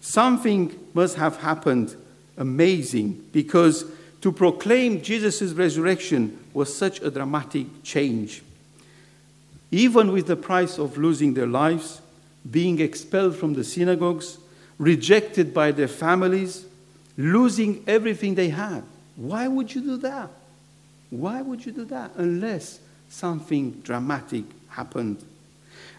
Something 0.00 0.78
must 0.94 1.16
have 1.16 1.36
happened 1.36 1.94
amazing 2.38 3.24
because 3.32 3.84
to 4.22 4.32
proclaim 4.32 5.02
Jesus' 5.02 5.52
resurrection 5.52 6.38
was 6.54 6.74
such 6.74 7.00
a 7.02 7.10
dramatic 7.10 7.66
change 7.82 8.42
even 9.70 10.12
with 10.12 10.26
the 10.26 10.36
price 10.36 10.78
of 10.78 10.96
losing 10.96 11.34
their 11.34 11.46
lives, 11.46 12.00
being 12.50 12.80
expelled 12.80 13.36
from 13.36 13.54
the 13.54 13.64
synagogues, 13.64 14.38
rejected 14.78 15.52
by 15.52 15.72
their 15.72 15.88
families, 15.88 16.64
losing 17.16 17.82
everything 17.86 18.34
they 18.34 18.48
had. 18.48 18.82
Why 19.16 19.48
would 19.48 19.74
you 19.74 19.80
do 19.80 19.96
that? 19.98 20.30
Why 21.10 21.42
would 21.42 21.64
you 21.66 21.72
do 21.72 21.84
that 21.86 22.12
unless 22.16 22.80
something 23.08 23.72
dramatic 23.82 24.44
happened? 24.68 25.22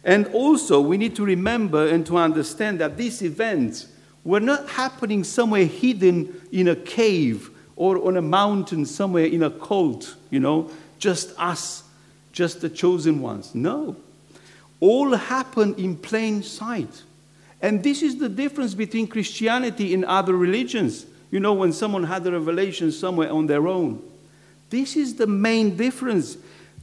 And 0.04 0.28
also, 0.28 0.80
we 0.80 0.98
need 0.98 1.16
to 1.18 1.26
remember 1.26 1.88
and 1.88 2.06
to 2.08 2.18
understand 2.18 2.80
that 2.80 2.96
these 2.96 3.22
events 3.22 3.88
were 4.24 4.40
not 4.40 4.70
happening 4.70 5.24
somewhere 5.24 5.66
hidden 5.66 6.42
in 6.52 6.68
a 6.68 6.76
cave 6.76 7.50
or 7.76 8.06
on 8.06 8.18
a 8.18 8.22
mountain 8.22 8.86
somewhere 8.86 9.26
in 9.26 9.44
a 9.44 9.50
cult, 9.50 10.16
you 10.30 10.40
know, 10.40 10.70
just 11.00 11.38
us 11.40 11.84
just 12.32 12.62
the 12.62 12.70
chosen 12.70 13.22
ones. 13.22 13.54
No. 13.54 13.96
All 14.80 15.14
happened 15.14 15.78
in 15.78 15.98
plain 15.98 16.42
sight. 16.44 17.04
And 17.62 17.84
this 17.84 18.02
is 18.02 18.18
the 18.18 18.30
difference 18.30 18.74
between 18.74 19.08
Christianity 19.08 19.94
and 19.94 20.06
other 20.06 20.34
religions. 20.34 21.06
You 21.32 21.40
know, 21.40 21.54
when 21.54 21.74
someone 21.74 22.06
had 22.06 22.26
a 22.26 22.32
revelation 22.32 22.92
somewhere 22.92 23.32
on 23.32 23.48
their 23.48 23.68
own. 23.68 24.02
This 24.70 24.96
is 24.96 25.16
the 25.16 25.28
main 25.28 25.76
difference. 25.76 26.38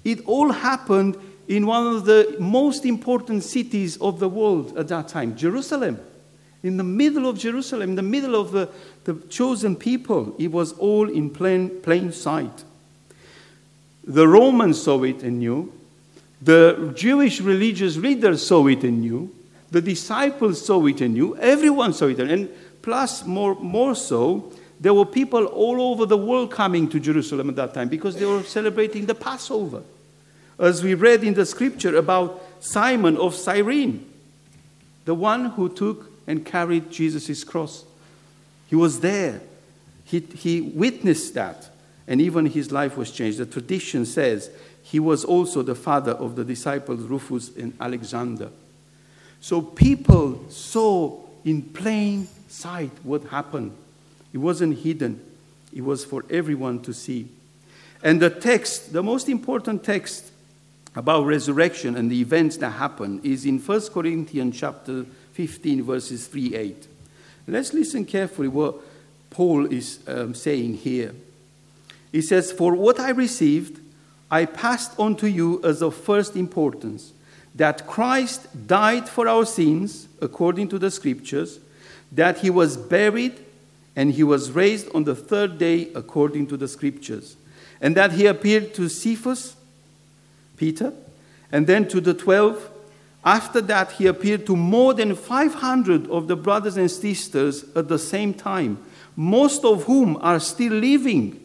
It 0.05 0.21
all 0.27 0.53
happened 0.53 1.17
in 1.49 1.67
one 1.67 1.87
of 1.87 2.05
the 2.05 2.37
most 2.39 2.85
important 2.85 3.43
cities 3.43 3.97
of 3.97 4.19
the 4.19 4.29
world 4.29 4.77
at 4.77 4.89
that 4.89 5.09
time, 5.09 5.37
Jerusalem. 5.37 5.99
In 6.67 6.77
the 6.77 6.85
middle 6.85 7.29
of 7.29 7.39
Jerusalem, 7.39 7.91
in 7.91 7.97
the 7.97 8.03
middle 8.03 8.35
of 8.35 8.51
the, 8.51 8.69
the 9.05 9.15
chosen 9.29 9.77
people, 9.77 10.35
it 10.37 10.51
was 10.51 10.73
all 10.73 11.09
in 11.09 11.31
plain, 11.31 11.81
plain 11.81 12.11
sight. 12.11 12.65
The 14.05 14.27
Romans 14.27 14.83
saw 14.83 15.03
it 15.05 15.23
and 15.23 15.39
knew. 15.39 15.73
The 16.43 16.93
Jewish 16.97 17.41
religious 17.41 17.97
leaders 17.97 18.45
saw 18.45 18.67
it 18.67 18.83
and 18.83 19.01
knew. 19.01 19.33
The 19.71 19.81
disciples 19.81 20.65
saw 20.65 20.85
it 20.87 21.01
and 21.01 21.15
knew. 21.15 21.37
Everyone 21.37 21.93
saw 21.93 22.07
it. 22.07 22.19
And 22.19 22.49
plus, 22.83 23.25
more, 23.25 23.55
more 23.55 23.95
so, 23.95 24.53
there 24.81 24.93
were 24.93 25.07
people 25.07 25.47
all 25.47 25.81
over 25.81 26.05
the 26.05 26.17
world 26.17 26.51
coming 26.51 26.89
to 26.89 26.99
Jerusalem 26.99 27.49
at 27.49 27.57
that 27.57 27.75
time 27.75 27.89
because 27.89 28.17
they 28.17 28.27
were 28.27 28.43
celebrating 28.43 29.07
the 29.07 29.15
Passover. 29.15 29.83
As 30.59 30.83
we 30.83 30.95
read 30.95 31.23
in 31.23 31.35
the 31.35 31.47
scripture 31.47 31.97
about 31.97 32.43
Simon 32.59 33.17
of 33.19 33.37
Cyrene, 33.37 34.05
the 35.05 35.15
one 35.15 35.47
who 35.51 35.69
took 35.69 36.16
and 36.27 36.45
carried 36.45 36.91
Jesus' 36.91 37.45
cross. 37.45 37.85
He 38.69 38.77
was 38.77 39.01
there, 39.01 39.41
he, 40.05 40.21
he 40.21 40.61
witnessed 40.61 41.35
that 41.35 41.71
and 42.09 42.21
even 42.21 42.47
his 42.47 42.71
life 42.71 42.97
was 42.97 43.11
changed. 43.11 43.39
The 43.39 43.47
tradition 43.47 44.07
says 44.07 44.51
he 44.83 45.01
was 45.01 45.25
also 45.25 45.63
the 45.63 45.75
father 45.75 46.13
of 46.13 46.37
the 46.37 46.45
disciples 46.45 47.03
Rufus 47.03 47.55
and 47.57 47.77
Alexander. 47.81 48.51
So 49.41 49.61
people 49.61 50.45
saw 50.49 51.21
in 51.45 51.63
plain 51.63 52.29
sight 52.49 52.93
what 53.03 53.25
happened. 53.25 53.77
It 54.33 54.39
wasn't 54.39 54.79
hidden, 54.79 55.21
it 55.75 55.83
was 55.83 56.05
for 56.05 56.25
everyone 56.31 56.83
to 56.83 56.93
see. 56.93 57.29
And 58.03 58.21
the 58.21 58.31
text, 58.31 58.93
the 58.93 59.03
most 59.03 59.29
important 59.29 59.83
text 59.83 60.31
about 60.95 61.27
resurrection 61.27 61.97
and 61.97 62.11
the 62.11 62.21
events 62.21 62.57
that 62.59 62.71
happen 62.71 63.21
is 63.23 63.45
in 63.45 63.59
1 63.59 63.81
Corinthians 63.93 64.59
chapter 64.59 65.05
15 65.37 65.83
verses 65.83 66.27
3 66.29 66.55
8. 66.55 66.89
Let's 67.47 67.75
listen 67.75 68.07
carefully 68.07 68.49
what 68.49 68.77
Paul 69.29 69.67
is 69.67 70.01
um, 70.09 70.35
saying 70.35 70.79
here. 70.79 71.15
He 72.11 72.23
says, 72.23 72.51
For 72.51 72.75
what 72.75 72.99
I 72.99 73.11
received, 73.11 73.79
I 74.31 74.47
passed 74.47 74.99
on 74.99 75.15
to 75.17 75.31
you 75.31 75.61
as 75.63 75.83
of 75.83 75.95
first 75.95 76.37
importance 76.37 77.13
that 77.55 77.87
Christ 77.87 78.67
died 78.67 79.11
for 79.11 79.29
our 79.29 79.45
sins, 79.45 80.09
according 80.23 80.69
to 80.69 80.79
the 80.79 80.91
scriptures, 80.91 81.61
that 82.13 82.39
he 82.39 82.49
was 82.49 82.79
buried, 82.79 83.39
and 83.95 84.13
he 84.13 84.23
was 84.23 84.53
raised 84.53 84.89
on 84.95 85.05
the 85.05 85.15
third 85.15 85.59
day, 85.59 85.91
according 85.95 86.47
to 86.47 86.57
the 86.57 86.69
scriptures, 86.69 87.37
and 87.83 87.95
that 87.95 88.13
he 88.13 88.25
appeared 88.25 88.73
to 88.75 88.89
Cephas, 88.89 89.55
Peter, 90.57 90.95
and 91.53 91.67
then 91.67 91.87
to 91.89 92.01
the 92.01 92.15
twelve. 92.15 92.71
After 93.27 93.61
that, 93.61 93.93
he 93.93 94.07
appeared 94.07 94.47
to 94.47 94.57
more 94.57 94.95
than 94.95 95.15
500 95.15 96.09
of 96.09 96.29
the 96.29 96.37
brothers 96.37 96.79
and 96.79 96.91
sisters 96.91 97.65
at 97.75 97.89
the 97.89 97.99
same 97.99 98.33
time, 98.33 98.79
most 99.15 99.67
of 99.67 99.85
whom 99.85 100.17
are 100.23 100.41
still 100.41 100.73
living 100.73 101.43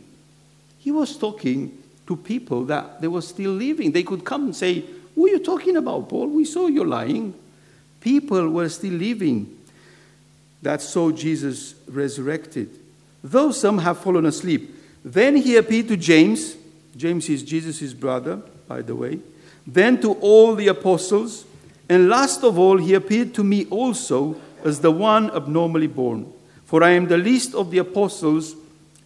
he 0.81 0.89
was 0.89 1.15
talking 1.15 1.77
to 2.07 2.15
people 2.15 2.65
that 2.65 3.01
they 3.01 3.07
were 3.07 3.21
still 3.21 3.51
living. 3.51 3.91
They 3.91 4.01
could 4.01 4.25
come 4.25 4.45
and 4.45 4.55
say, 4.55 4.83
Who 5.13 5.27
are 5.27 5.29
you 5.29 5.39
talking 5.39 5.77
about, 5.77 6.09
Paul? 6.09 6.27
We 6.27 6.43
saw 6.43 6.65
you 6.65 6.83
lying. 6.83 7.35
People 8.00 8.50
were 8.50 8.67
still 8.67 8.93
living 8.93 9.59
that 10.63 10.81
saw 10.81 11.11
Jesus 11.11 11.75
resurrected. 11.88 12.79
Though 13.23 13.51
some 13.51 13.77
have 13.77 14.00
fallen 14.00 14.25
asleep. 14.25 14.75
Then 15.05 15.35
he 15.35 15.55
appeared 15.55 15.89
to 15.89 15.97
James. 15.97 16.55
James 16.97 17.29
is 17.29 17.43
Jesus' 17.43 17.93
brother, 17.93 18.38
by 18.67 18.81
the 18.81 18.95
way. 18.95 19.19
Then 19.67 20.01
to 20.01 20.13
all 20.13 20.55
the 20.55 20.69
apostles. 20.69 21.45
And 21.91 22.07
last 22.07 22.45
of 22.45 22.57
all, 22.57 22.77
he 22.77 22.93
appeared 22.93 23.33
to 23.33 23.43
me 23.43 23.65
also 23.65 24.38
as 24.63 24.79
the 24.79 24.91
one 24.91 25.29
abnormally 25.31 25.88
born. 25.88 26.31
For 26.63 26.86
I 26.86 26.91
am 26.91 27.10
the 27.10 27.17
least 27.17 27.53
of 27.53 27.69
the 27.69 27.79
apostles 27.79 28.55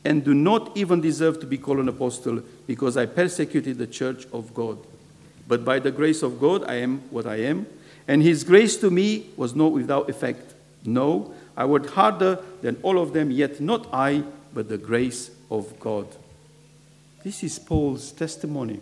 and 0.04 0.24
do 0.24 0.36
not 0.36 0.78
even 0.78 1.02
deserve 1.02 1.40
to 1.40 1.48
be 1.48 1.58
called 1.58 1.80
an 1.80 1.90
apostle 1.90 2.44
because 2.68 2.96
I 2.96 3.08
persecuted 3.08 3.80
the 3.80 3.88
church 3.88 4.28
of 4.32 4.54
God. 4.54 4.78
But 5.48 5.66
by 5.66 5.80
the 5.80 5.90
grace 5.90 6.22
of 6.22 6.40
God, 6.40 6.64
I 6.66 6.76
am 6.76 7.00
what 7.10 7.26
I 7.26 7.38
am, 7.38 7.66
and 8.08 8.22
his 8.22 8.44
grace 8.44 8.78
to 8.78 8.92
me 8.92 9.32
was 9.36 9.56
not 9.56 9.72
without 9.72 10.08
effect. 10.08 10.54
No, 10.86 11.34
I 11.58 11.66
worked 11.66 11.90
harder 11.90 12.38
than 12.62 12.78
all 12.84 13.00
of 13.00 13.14
them, 13.14 13.32
yet 13.32 13.60
not 13.60 13.88
I, 13.92 14.24
but 14.54 14.70
the 14.70 14.78
grace 14.78 15.32
of 15.50 15.80
God. 15.80 16.06
This 17.24 17.44
is 17.44 17.58
Paul's 17.58 18.12
testimony. 18.12 18.80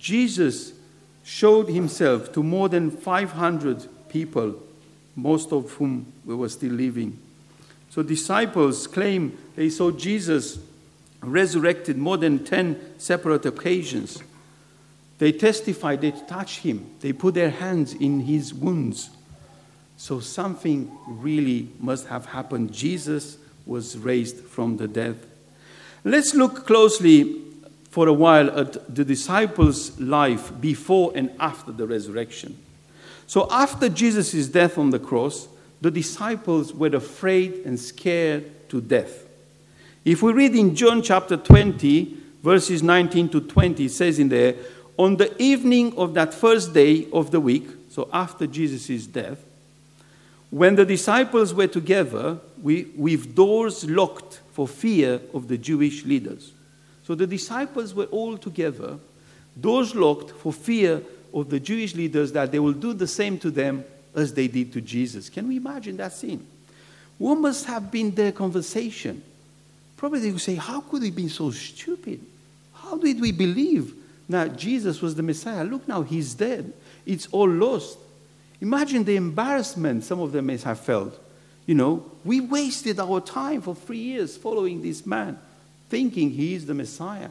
Jesus 0.00 0.72
showed 1.30 1.68
himself 1.68 2.32
to 2.32 2.42
more 2.42 2.68
than 2.68 2.90
500 2.90 3.86
people, 4.08 4.52
most 5.14 5.52
of 5.52 5.70
whom 5.74 6.04
were 6.26 6.48
still 6.48 6.72
living. 6.72 7.16
So 7.88 8.02
disciples 8.02 8.88
claim 8.88 9.38
they 9.54 9.70
saw 9.70 9.92
Jesus 9.92 10.58
resurrected 11.22 11.96
more 11.96 12.16
than 12.16 12.44
10 12.44 12.98
separate 12.98 13.46
occasions. 13.46 14.20
They 15.18 15.30
testified 15.30 16.00
they 16.00 16.10
touched 16.10 16.64
him, 16.64 16.90
they 16.98 17.12
put 17.12 17.34
their 17.34 17.50
hands 17.50 17.94
in 17.94 18.20
his 18.20 18.52
wounds. 18.52 19.10
So 19.96 20.18
something 20.18 20.90
really 21.06 21.68
must 21.78 22.08
have 22.08 22.26
happened. 22.26 22.72
Jesus 22.72 23.38
was 23.66 23.96
raised 23.96 24.38
from 24.40 24.78
the 24.78 24.88
dead. 24.88 25.16
Let's 26.02 26.34
look 26.34 26.66
closely 26.66 27.49
for 27.90 28.06
a 28.06 28.12
while 28.12 28.50
at 28.58 28.94
the 28.94 29.04
disciples' 29.04 29.98
life 30.00 30.52
before 30.60 31.12
and 31.14 31.30
after 31.40 31.72
the 31.72 31.86
resurrection. 31.86 32.56
So 33.26 33.48
after 33.50 33.88
Jesus' 33.88 34.48
death 34.48 34.78
on 34.78 34.90
the 34.90 34.98
cross, 34.98 35.48
the 35.80 35.90
disciples 35.90 36.72
were 36.72 36.94
afraid 36.94 37.62
and 37.64 37.78
scared 37.78 38.68
to 38.70 38.80
death. 38.80 39.26
If 40.04 40.22
we 40.22 40.32
read 40.32 40.54
in 40.54 40.74
John 40.74 41.02
chapter 41.02 41.36
20, 41.36 42.16
verses 42.42 42.82
19 42.82 43.28
to 43.30 43.40
20, 43.40 43.84
it 43.84 43.90
says 43.90 44.18
in 44.18 44.28
there, 44.28 44.54
On 44.96 45.16
the 45.16 45.40
evening 45.42 45.96
of 45.96 46.14
that 46.14 46.32
first 46.32 46.72
day 46.72 47.08
of 47.12 47.30
the 47.30 47.40
week, 47.40 47.68
so 47.90 48.08
after 48.12 48.46
Jesus' 48.46 49.06
death, 49.06 49.38
when 50.50 50.74
the 50.74 50.84
disciples 50.84 51.54
were 51.54 51.68
together 51.68 52.38
we, 52.62 52.84
with 52.96 53.34
doors 53.34 53.88
locked 53.88 54.40
for 54.52 54.66
fear 54.66 55.20
of 55.32 55.48
the 55.48 55.58
Jewish 55.58 56.04
leaders. 56.04 56.52
So 57.10 57.16
the 57.16 57.26
disciples 57.26 57.92
were 57.92 58.04
all 58.04 58.38
together, 58.38 58.96
doors 59.60 59.96
locked 59.96 60.30
for 60.30 60.52
fear 60.52 61.02
of 61.34 61.50
the 61.50 61.58
Jewish 61.58 61.92
leaders 61.96 62.30
that 62.30 62.52
they 62.52 62.60
will 62.60 62.72
do 62.72 62.92
the 62.92 63.08
same 63.08 63.36
to 63.40 63.50
them 63.50 63.82
as 64.14 64.32
they 64.32 64.46
did 64.46 64.72
to 64.74 64.80
Jesus. 64.80 65.28
Can 65.28 65.48
we 65.48 65.56
imagine 65.56 65.96
that 65.96 66.12
scene? 66.12 66.46
What 67.18 67.34
must 67.34 67.64
have 67.64 67.90
been 67.90 68.14
their 68.14 68.30
conversation? 68.30 69.24
Probably 69.96 70.20
they 70.20 70.30
would 70.30 70.40
say, 70.40 70.54
How 70.54 70.82
could 70.82 71.02
we 71.02 71.10
be 71.10 71.26
so 71.26 71.50
stupid? 71.50 72.24
How 72.74 72.96
did 72.96 73.20
we 73.20 73.32
believe 73.32 73.92
that 74.28 74.56
Jesus 74.56 75.02
was 75.02 75.16
the 75.16 75.24
Messiah? 75.24 75.64
Look 75.64 75.88
now, 75.88 76.02
he's 76.02 76.34
dead. 76.34 76.72
It's 77.04 77.26
all 77.32 77.50
lost. 77.50 77.98
Imagine 78.60 79.02
the 79.02 79.16
embarrassment 79.16 80.04
some 80.04 80.20
of 80.20 80.30
them 80.30 80.46
may 80.46 80.58
have 80.58 80.78
felt. 80.78 81.18
You 81.66 81.74
know, 81.74 82.08
we 82.24 82.40
wasted 82.40 83.00
our 83.00 83.20
time 83.20 83.62
for 83.62 83.74
three 83.74 83.98
years 83.98 84.36
following 84.36 84.80
this 84.80 85.04
man, 85.04 85.40
thinking 85.90 86.30
he 86.30 86.54
is 86.54 86.64
the 86.64 86.74
Messiah. 86.74 87.28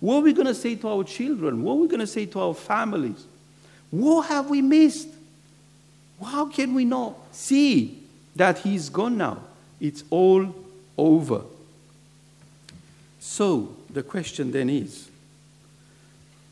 What 0.00 0.16
are 0.16 0.22
we 0.22 0.32
going 0.32 0.46
to 0.46 0.54
say 0.54 0.74
to 0.76 0.88
our 0.88 1.04
children? 1.04 1.62
What 1.62 1.74
are 1.74 1.76
we 1.76 1.88
going 1.88 2.00
to 2.00 2.06
say 2.06 2.26
to 2.26 2.40
our 2.40 2.54
families? 2.54 3.24
What 3.90 4.22
have 4.28 4.48
we 4.48 4.62
missed? 4.62 5.08
How 6.24 6.46
can 6.46 6.74
we 6.74 6.84
not 6.84 7.14
see 7.32 8.02
that 8.34 8.58
he's 8.58 8.88
gone 8.88 9.18
now? 9.18 9.38
It's 9.78 10.02
all 10.10 10.54
over. 10.96 11.42
So 13.20 13.76
the 13.90 14.02
question 14.02 14.50
then 14.50 14.70
is 14.70 15.08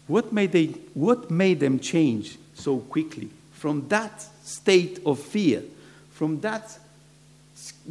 what 0.07 0.33
made, 0.33 0.53
they, 0.53 0.67
what 0.95 1.31
made 1.31 1.61
them 1.61 1.79
change 1.79 2.39
so 2.55 2.79
quickly 2.79 3.31
from 3.53 3.89
that 3.89 4.25
state 4.43 5.01
of 5.05 5.19
fear, 5.19 5.63
from 6.13 6.41
that 6.41 6.79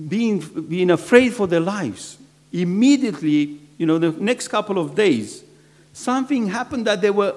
being, 0.08 0.40
being 0.40 0.92
afraid 0.92 1.34
for 1.34 1.48
their 1.48 1.60
lives? 1.60 2.18
Immediately, 2.52 3.60
you 3.78 3.86
know, 3.86 3.98
the 3.98 4.12
next 4.12 4.48
couple 4.48 4.80
of 4.80 4.96
days, 4.96 5.44
something 5.94 6.48
happened 6.48 6.88
that 6.88 7.02
they 7.02 7.12
were 7.12 7.36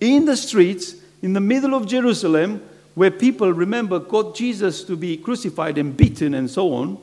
in 0.00 0.24
the 0.24 0.36
streets 0.36 0.96
in 1.22 1.32
the 1.32 1.40
middle 1.40 1.74
of 1.74 1.86
Jerusalem 1.86 2.62
where 2.94 3.10
people, 3.10 3.52
remember, 3.52 3.98
got 3.98 4.34
Jesus 4.34 4.84
to 4.84 4.96
be 4.96 5.16
crucified 5.16 5.78
and 5.78 5.96
beaten 5.96 6.34
and 6.34 6.50
so 6.50 6.74
on. 6.74 6.98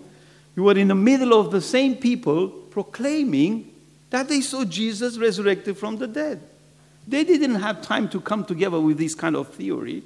You 0.56 0.63
were 0.63 0.78
in 0.78 0.89
the 0.89 0.96
middle 0.96 1.34
of 1.34 1.51
the 1.51 1.62
same 1.62 1.96
people 1.96 2.50
proclaiming 2.50 3.72
that 4.10 4.28
they 4.28 4.42
saw 4.42 4.66
Jesus 4.66 5.18
resurrected 5.18 5.78
from 5.78 5.98
the 5.98 6.08
dead. 6.08 6.42
They 7.08 7.24
didn't 7.24 7.56
have 7.56 7.82
time 7.82 8.08
to 8.10 8.22
come 8.22 8.46
together 8.46 8.80
with 8.80 8.98
this 8.98 9.16
kind 9.16 9.36
of 9.36 9.48
theory. 9.50 10.04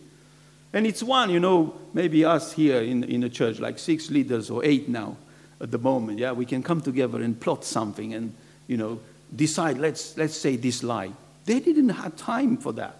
And 0.71 0.87
it's 0.87 1.03
one, 1.03 1.29
you 1.29 1.39
know, 1.39 1.75
maybe 1.93 2.23
us 2.23 2.53
here 2.53 2.81
in, 2.81 3.03
in 3.03 3.21
the 3.21 3.29
church, 3.29 3.59
like 3.59 3.77
six 3.77 4.09
leaders 4.09 4.49
or 4.49 4.63
eight 4.63 4.87
now 4.87 5.17
at 5.63 5.71
the 5.71 5.79
moment, 5.79 6.19
yeah, 6.19 6.31
we 6.31 6.45
can 6.45 6.61
come 6.61 6.81
together 6.81 7.21
and 7.21 7.39
plot 7.39 7.65
something 7.65 8.13
and, 8.13 8.35
you 8.67 8.77
know, 8.77 8.99
decide, 9.35 9.79
let's, 9.79 10.15
let's 10.17 10.37
say 10.37 10.55
this 10.55 10.83
lie. 10.83 11.11
They 11.45 11.59
didn't 11.59 11.89
have 11.89 12.15
time 12.15 12.57
for 12.57 12.73
that 12.73 12.97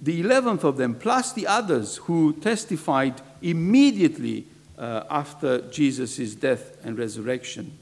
the 0.00 0.22
11th 0.22 0.64
of 0.64 0.76
them, 0.76 0.94
plus 0.94 1.32
the 1.32 1.46
others 1.46 1.96
who 1.96 2.32
testified 2.34 3.20
immediately 3.42 4.46
uh, 4.78 5.04
after 5.10 5.60
Jesus' 5.70 6.34
death 6.34 6.82
and 6.84 6.98
resurrection. 6.98 7.76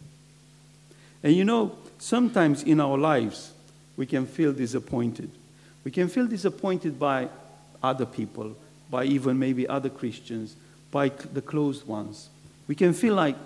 And 1.22 1.34
you 1.34 1.44
know, 1.44 1.76
sometimes 1.98 2.62
in 2.64 2.80
our 2.80 2.98
lives, 2.98 3.52
we 3.96 4.06
can 4.06 4.26
feel 4.26 4.52
disappointed. 4.52 5.30
We 5.84 5.90
can 5.90 6.08
feel 6.08 6.26
disappointed 6.26 6.98
by 6.98 7.28
other 7.82 8.06
people, 8.06 8.56
by 8.90 9.04
even 9.04 9.38
maybe 9.38 9.68
other 9.68 9.88
Christians, 9.88 10.56
by 10.90 11.10
the 11.10 11.42
closed 11.42 11.86
ones. 11.86 12.30
We 12.66 12.74
can 12.74 12.92
feel 12.92 13.14
like, 13.14 13.36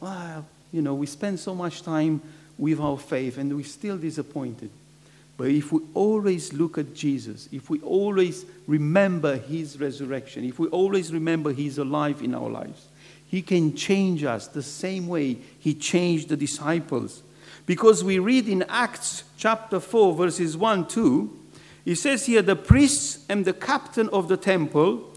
well, 0.00 0.46
you 0.72 0.82
know, 0.82 0.94
we 0.94 1.06
spend 1.06 1.38
so 1.40 1.54
much 1.54 1.82
time 1.82 2.20
with 2.58 2.80
our 2.80 2.98
faith 2.98 3.38
and 3.38 3.54
we're 3.54 3.64
still 3.64 3.96
disappointed. 3.96 4.70
But 5.36 5.48
if 5.48 5.72
we 5.72 5.80
always 5.94 6.52
look 6.52 6.78
at 6.78 6.94
Jesus, 6.94 7.48
if 7.50 7.68
we 7.68 7.80
always 7.80 8.44
remember 8.66 9.36
his 9.36 9.80
resurrection, 9.80 10.44
if 10.44 10.58
we 10.58 10.68
always 10.68 11.12
remember 11.12 11.52
he's 11.52 11.78
alive 11.78 12.22
in 12.22 12.34
our 12.34 12.48
lives, 12.48 12.86
he 13.26 13.42
can 13.42 13.74
change 13.74 14.22
us 14.22 14.46
the 14.46 14.62
same 14.62 15.08
way 15.08 15.38
he 15.58 15.74
changed 15.74 16.28
the 16.28 16.36
disciples. 16.36 17.22
Because 17.66 18.04
we 18.04 18.18
read 18.18 18.48
in 18.48 18.62
Acts 18.68 19.24
chapter 19.36 19.80
4, 19.80 20.14
verses 20.14 20.56
1 20.56 20.86
2, 20.86 21.40
it 21.84 21.96
says 21.96 22.26
here, 22.26 22.42
the 22.42 22.56
priests 22.56 23.24
and 23.28 23.44
the 23.44 23.52
captain 23.52 24.08
of 24.10 24.28
the 24.28 24.36
temple, 24.36 25.10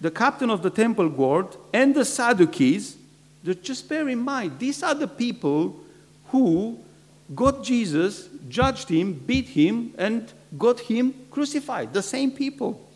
the 0.00 0.10
captain 0.10 0.50
of 0.50 0.62
the 0.62 0.70
temple 0.70 1.08
guard, 1.08 1.48
and 1.72 1.94
the 1.94 2.04
Sadducees, 2.04 2.96
just 3.54 3.88
bear 3.88 4.08
in 4.08 4.18
mind, 4.18 4.58
these 4.58 4.82
are 4.82 4.94
the 4.94 5.08
people 5.08 5.78
who 6.28 6.78
got 7.34 7.62
Jesus, 7.62 8.28
judged 8.48 8.88
him, 8.88 9.12
beat 9.12 9.48
him, 9.48 9.94
and 9.98 10.32
got 10.56 10.80
him 10.80 11.14
crucified. 11.30 11.92
The 11.92 12.02
same 12.02 12.30
people. 12.30 12.88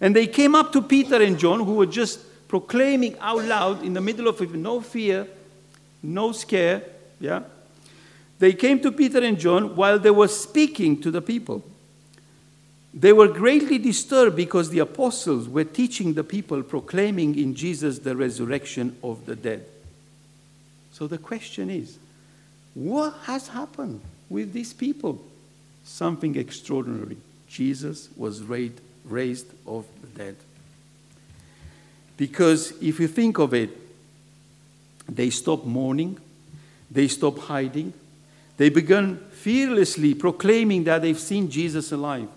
And 0.00 0.16
they 0.16 0.26
came 0.26 0.54
up 0.54 0.72
to 0.72 0.82
Peter 0.82 1.22
and 1.22 1.38
John, 1.38 1.60
who 1.60 1.74
were 1.74 1.86
just 1.86 2.20
proclaiming 2.48 3.18
out 3.18 3.44
loud 3.44 3.84
in 3.84 3.94
the 3.94 4.00
middle 4.00 4.28
of 4.28 4.40
it, 4.40 4.52
no 4.54 4.80
fear, 4.80 5.26
no 6.02 6.32
scare. 6.32 6.82
Yeah? 7.20 7.42
They 8.38 8.52
came 8.52 8.80
to 8.80 8.90
Peter 8.90 9.20
and 9.20 9.38
John 9.38 9.76
while 9.76 9.98
they 9.98 10.10
were 10.10 10.28
speaking 10.28 11.00
to 11.02 11.10
the 11.10 11.22
people. 11.22 11.62
They 12.94 13.12
were 13.12 13.28
greatly 13.28 13.78
disturbed 13.78 14.36
because 14.36 14.68
the 14.68 14.80
apostles 14.80 15.48
were 15.48 15.64
teaching 15.64 16.12
the 16.12 16.24
people, 16.24 16.62
proclaiming 16.62 17.38
in 17.38 17.54
Jesus 17.54 18.00
the 18.00 18.14
resurrection 18.14 18.96
of 19.02 19.24
the 19.24 19.34
dead. 19.34 19.64
So 20.92 21.06
the 21.06 21.18
question 21.18 21.70
is 21.70 21.98
what 22.74 23.14
has 23.24 23.48
happened 23.48 24.00
with 24.28 24.52
these 24.52 24.72
people? 24.72 25.22
Something 25.84 26.36
extraordinary. 26.36 27.16
Jesus 27.48 28.08
was 28.16 28.42
raised, 28.42 29.46
of 29.66 29.84
the 30.00 30.06
dead. 30.16 30.36
Because 32.16 32.72
if 32.80 33.00
you 33.00 33.08
think 33.08 33.38
of 33.38 33.52
it, 33.52 33.70
they 35.08 35.28
stopped 35.30 35.66
mourning, 35.66 36.18
they 36.90 37.08
stopped 37.08 37.40
hiding, 37.40 37.92
they 38.56 38.68
began 38.68 39.16
fearlessly 39.32 40.14
proclaiming 40.14 40.84
that 40.84 41.02
they've 41.02 41.18
seen 41.18 41.50
Jesus 41.50 41.90
alive. 41.90 42.28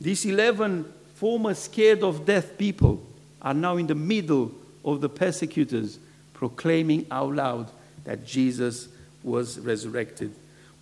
These 0.00 0.26
11 0.26 0.92
former 1.14 1.54
scared 1.54 2.02
of 2.02 2.26
death 2.26 2.58
people 2.58 3.02
are 3.40 3.54
now 3.54 3.76
in 3.76 3.86
the 3.86 3.94
middle 3.94 4.52
of 4.84 5.00
the 5.00 5.08
persecutors, 5.08 5.98
proclaiming 6.34 7.06
out 7.10 7.34
loud 7.34 7.70
that 8.04 8.26
Jesus 8.26 8.88
was 9.22 9.58
resurrected, 9.58 10.32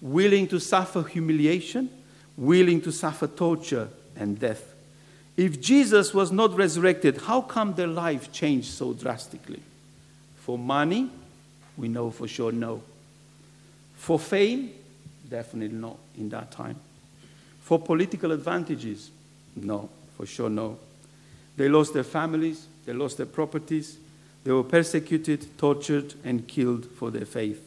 willing 0.01 0.47
to 0.49 0.59
suffer 0.59 1.03
humiliation, 1.03 1.89
willing 2.37 2.81
to 2.83 2.93
suffer 2.93 3.27
torture 3.27 3.89
and 4.17 4.39
death. 4.39 4.75
If 5.37 5.61
Jesus 5.61 6.13
was 6.13 6.31
not 6.31 6.57
resurrected, 6.57 7.19
how 7.23 7.41
come 7.41 7.75
their 7.75 7.87
life 7.87 8.33
changed 8.33 8.73
so 8.73 8.93
drastically? 8.93 9.63
For 10.37 10.59
money, 10.59 11.11
we 11.77 11.89
know 11.89 12.11
for 12.11 12.29
sure 12.29 12.53
no. 12.53 12.83
For 13.97 14.19
fame, 14.19 14.73
definitely 15.29 15.77
not 15.77 15.97
in 16.17 16.29
that 16.29 16.53
time. 16.53 16.79
For 17.65 17.79
political 17.79 18.31
advantages, 18.31 19.11
no, 19.57 19.89
for 20.19 20.27
sure 20.27 20.51
no. 20.51 20.79
They 21.57 21.67
lost 21.67 21.95
their 21.95 22.05
families, 22.05 22.67
they 22.85 22.93
lost 22.93 23.17
their 23.17 23.27
properties, 23.27 23.97
they 24.45 24.53
were 24.53 24.63
persecuted, 24.63 25.47
tortured, 25.57 26.13
and 26.25 26.47
killed 26.47 26.85
for 26.85 27.11
their 27.11 27.25
faith. 27.25 27.67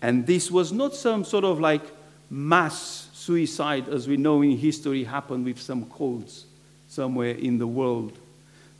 And 0.00 0.26
this 0.26 0.50
was 0.50 0.72
not 0.72 0.96
some 0.96 1.24
sort 1.24 1.44
of 1.44 1.60
like 1.60 1.82
mass 2.28 3.08
suicide, 3.12 3.88
as 3.88 4.08
we 4.08 4.16
know 4.16 4.42
in 4.42 4.58
history 4.58 5.04
happened 5.04 5.44
with 5.44 5.60
some 5.60 5.88
cults 5.88 6.44
somewhere 6.88 7.30
in 7.36 7.58
the 7.58 7.68
world. 7.68 8.18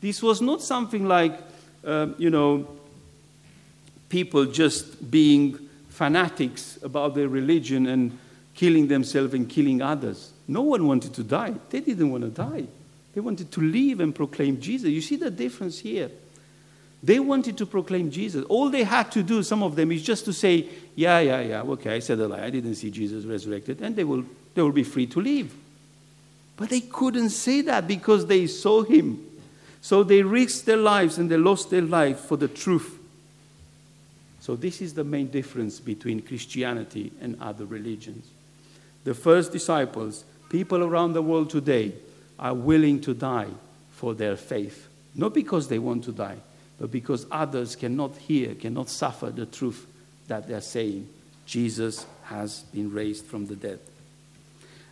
This 0.01 0.21
was 0.21 0.43
not 0.43 0.63
something 0.63 1.07
like, 1.07 1.39
um, 1.85 2.17
you 2.19 2.31
know, 2.31 2.67
people 4.09 4.47
just 4.47 5.13
being 5.13 5.61
fanatics 5.91 6.81
about 6.83 7.15
their 7.15 7.29
religion 7.29 7.87
and 7.87 8.19
killing 8.55 8.89
themselves 8.89 9.35
and 9.35 9.49
killing 9.49 9.83
others. 9.83 10.33
No 10.49 10.63
one 10.63 10.87
wanted 10.87 11.15
to 11.15 11.23
die. 11.23 11.55
They 11.71 11.81
didn't 11.81 12.11
want 12.11 12.25
to 12.25 12.31
die. 12.31 12.67
They 13.15 13.21
wanted 13.21 13.53
to 13.53 13.61
live 13.61 14.01
and 14.01 14.15
proclaim 14.15 14.61
Jesus. 14.61 14.89
You 14.89 15.01
see 15.01 15.17
the 15.17 15.31
difference 15.31 15.79
here. 15.79 16.11
They 17.03 17.19
wanted 17.19 17.59
to 17.59 17.67
proclaim 17.67 18.11
Jesus. 18.11 18.45
All 18.45 18.71
they 18.71 18.85
had 18.85 19.11
to 19.13 19.23
do, 19.23 19.43
some 19.43 19.63
of 19.63 19.75
them, 19.75 19.91
is 19.91 20.03
just 20.03 20.25
to 20.27 20.33
say, 20.33 20.69
Yeah, 20.95 21.19
yeah, 21.21 21.41
yeah, 21.41 21.63
okay, 21.63 21.97
I 21.97 21.99
said 21.99 22.21
a 22.21 22.29
lie. 22.29 22.45
I 22.45 22.51
didn't 22.51 22.77
see 22.77 22.91
Jesus 22.91 23.25
resurrected. 23.25 23.81
And 23.81 23.97
they 23.97 24.05
will, 24.05 24.25
they 24.55 24.63
will 24.63 24.73
be 24.73 24.85
free 24.85 25.07
to 25.09 25.21
leave. 25.21 25.53
But 26.57 26.71
they 26.71 26.81
couldn't 26.81 27.31
say 27.31 27.61
that 27.63 27.89
because 27.89 28.27
they 28.27 28.47
saw 28.47 28.83
him. 28.83 29.27
So 29.81 30.05
they 30.05 30.23
risked 30.23 30.65
their 30.65 30.77
lives 30.77 31.19
and 31.19 31.29
they 31.29 31.37
lost 31.37 31.71
their 31.71 31.83
life 31.83 32.21
for 32.21 32.37
the 32.37 32.47
truth. 32.47 33.01
So, 34.43 34.57
this 34.57 34.83
is 34.83 34.95
the 34.95 35.05
main 35.05 35.29
difference 35.29 35.79
between 35.79 36.21
Christianity 36.21 37.13
and 37.21 37.41
other 37.41 37.65
religions. 37.65 38.27
The 39.05 39.15
first 39.15 39.53
disciples, 39.53 40.25
people 40.49 40.83
around 40.83 41.13
the 41.13 41.23
world 41.23 41.51
today, 41.51 41.93
are 42.39 42.55
willing 42.55 43.01
to 43.03 43.15
die 43.15 43.49
for 43.91 44.15
their 44.15 44.37
faith. 44.37 44.89
Not 45.15 45.35
because 45.35 45.69
they 45.69 45.79
want 45.79 46.05
to 46.05 46.13
die, 46.13 46.39
but 46.79 46.91
because 46.91 47.27
others 47.31 47.77
cannot 47.77 48.17
hear, 48.17 48.55
cannot 48.55 48.89
suffer 48.89 49.31
the 49.31 49.47
truth 49.47 49.87
that 50.29 50.49
they're 50.49 50.61
saying. 50.61 51.09
Jesus 51.47 52.07
has 52.25 52.63
been 52.73 52.93
raised 52.93 53.27
from 53.27 53.47
the 53.47 53.57
dead. 53.57 53.79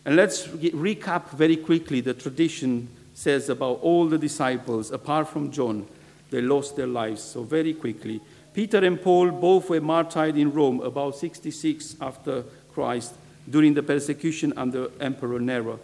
And 0.05 0.15
let's 0.15 0.47
recap 0.47 1.29
very 1.31 1.57
quickly 1.57 2.01
the 2.01 2.13
tradition 2.13 2.87
says 3.13 3.49
about 3.49 3.79
all 3.81 4.07
the 4.07 4.17
disciples, 4.17 4.91
apart 4.91 5.27
from 5.27 5.51
John, 5.51 5.85
they 6.29 6.41
lost 6.41 6.75
their 6.75 6.87
lives. 6.87 7.21
So, 7.21 7.43
very 7.43 7.73
quickly, 7.73 8.21
Peter 8.53 8.83
and 8.83 9.01
Paul 9.01 9.31
both 9.31 9.69
were 9.69 9.81
martyred 9.81 10.37
in 10.37 10.51
Rome 10.51 10.81
about 10.81 11.17
66 11.17 11.97
after 12.01 12.43
Christ 12.73 13.13
during 13.49 13.73
the 13.73 13.83
persecution 13.83 14.53
under 14.55 14.89
Emperor 14.99 15.39
Nero. 15.39 15.79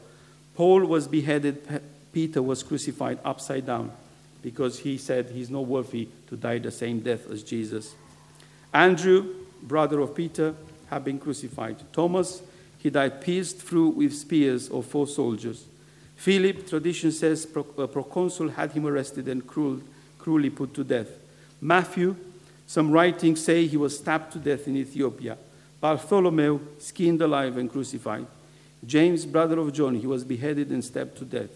Paul 0.56 0.86
was 0.86 1.08
beheaded, 1.08 1.82
Peter 2.12 2.42
was 2.42 2.64
crucified 2.64 3.20
upside 3.24 3.66
down 3.66 3.92
because 4.42 4.80
he 4.80 4.98
said 4.98 5.30
he's 5.30 5.50
not 5.50 5.66
worthy 5.66 6.08
to 6.28 6.36
die 6.36 6.58
the 6.58 6.72
same 6.72 7.00
death 7.00 7.30
as 7.30 7.44
Jesus. 7.44 7.96
Andrew, 8.74 9.36
brother 9.62 10.00
of 10.00 10.16
Peter, 10.16 10.56
had 10.90 11.04
been 11.04 11.20
crucified. 11.20 11.78
Thomas, 11.92 12.42
he 12.80 12.90
died 12.90 13.22
pierced 13.22 13.60
through 13.60 13.90
with 13.90 14.16
spears 14.16 14.70
of 14.70 14.86
four 14.86 15.08
soldiers. 15.08 15.66
Philip, 16.16 16.68
tradition 16.68 17.12
says, 17.12 17.48
a 17.78 17.88
proconsul 17.88 18.50
had 18.50 18.72
him 18.72 18.86
arrested 18.88 19.28
and 19.28 19.46
cruel, 19.46 19.82
cruelly 20.18 20.50
put 20.50 20.74
to 20.74 20.84
death. 20.84 21.10
Matthew, 21.62 22.16
some 22.66 22.92
writings 22.92 23.44
say 23.44 23.68
he 23.68 23.78
was 23.78 23.98
stabbed 23.98 24.34
to 24.34 24.40
death 24.40 24.68
in 24.68 24.78
Ethiopia. 24.78 25.38
Bartholomew, 25.80 26.60
skinned 26.80 27.22
alive 27.22 27.58
and 27.58 27.70
crucified. 27.70 28.26
James, 28.86 29.26
brother 29.26 29.60
of 29.60 29.74
John, 29.74 29.96
he 29.96 30.08
was 30.08 30.24
beheaded 30.24 30.70
and 30.70 30.84
stabbed 30.84 31.18
to 31.18 31.26
death. 31.26 31.50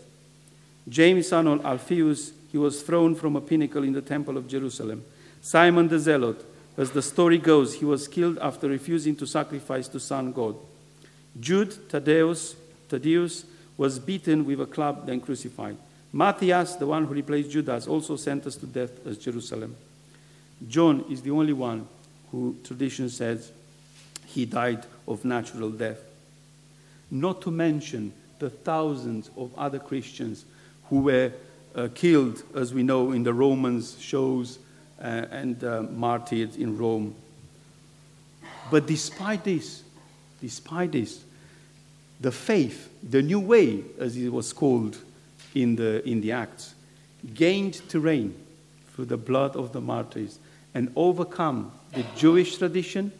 James, 0.88 1.30
son 1.30 1.48
of 1.48 1.66
Alphaeus, 1.66 2.34
he 2.52 2.58
was 2.58 2.82
thrown 2.82 3.16
from 3.16 3.36
a 3.36 3.42
pinnacle 3.42 3.84
in 3.84 3.94
the 3.94 4.02
temple 4.02 4.38
of 4.38 4.48
Jerusalem. 4.48 5.04
Simon 5.42 5.88
the 5.88 6.00
Zealot, 6.00 6.44
as 6.78 6.92
the 6.92 7.02
story 7.02 7.38
goes, 7.38 7.76
he 7.76 7.86
was 7.86 8.08
killed 8.08 8.38
after 8.40 8.68
refusing 8.68 9.16
to 9.16 9.28
sacrifice 9.28 9.88
to 9.88 10.00
sun 10.00 10.32
god. 10.32 10.56
Jude 11.40 11.74
Thaddeus, 11.90 12.56
Thaddeus 12.90 13.46
was 13.78 14.00
beaten 14.00 14.46
with 14.46 14.62
a 14.62 14.66
club, 14.66 15.06
then 15.06 15.22
crucified. 15.22 15.78
Matthias, 16.14 16.76
the 16.76 16.86
one 16.86 17.06
who 17.06 17.14
replaced 17.14 17.52
Judas, 17.52 17.88
also 17.88 18.16
sentenced 18.16 18.60
to 18.60 18.68
death 18.68 19.06
as 19.08 19.18
Jerusalem. 19.18 19.76
John 20.68 21.06
is 21.10 21.22
the 21.22 21.32
only 21.32 21.54
one 21.54 21.88
who 22.32 22.58
tradition 22.64 23.10
says 23.10 23.52
he 24.34 24.46
died 24.46 24.86
of 25.08 25.26
natural 25.26 25.70
death. 25.70 26.00
Not 27.10 27.42
to 27.44 27.52
mention 27.52 28.14
the 28.40 28.50
thousands 28.50 29.30
of 29.38 29.52
other 29.58 29.80
Christians 29.80 30.46
who 30.90 31.02
were 31.02 31.32
uh, 31.76 31.90
killed, 31.94 32.44
as 32.56 32.74
we 32.74 32.84
know 32.84 33.12
in 33.12 33.24
the 33.24 33.34
Romans 33.34 33.98
shows, 34.00 34.60
uh, 35.00 35.26
and 35.32 35.64
uh, 35.64 35.84
martyred 35.84 36.56
in 36.56 36.78
Rome. 36.78 37.16
But 38.70 38.88
despite 38.88 39.44
this, 39.44 39.84
despite 40.40 40.94
this, 40.94 41.24
the 42.20 42.32
faith, 42.32 42.90
the 43.04 43.22
new 43.22 43.40
way, 43.40 43.84
as 44.00 44.16
it 44.16 44.30
was 44.30 44.54
called 44.54 44.98
in 45.56 45.76
the, 45.76 46.08
in 46.08 46.22
the 46.22 46.32
Acts, 46.32 46.76
gained 47.34 47.82
terrain 47.90 48.36
through 48.94 49.06
the 49.06 49.18
blood 49.18 49.56
of 49.56 49.74
the 49.74 49.82
martyrs 49.82 50.40
and 50.74 50.92
overcome 50.96 51.72
the 51.94 52.06
Jewish 52.16 52.58
tradition 52.58 53.12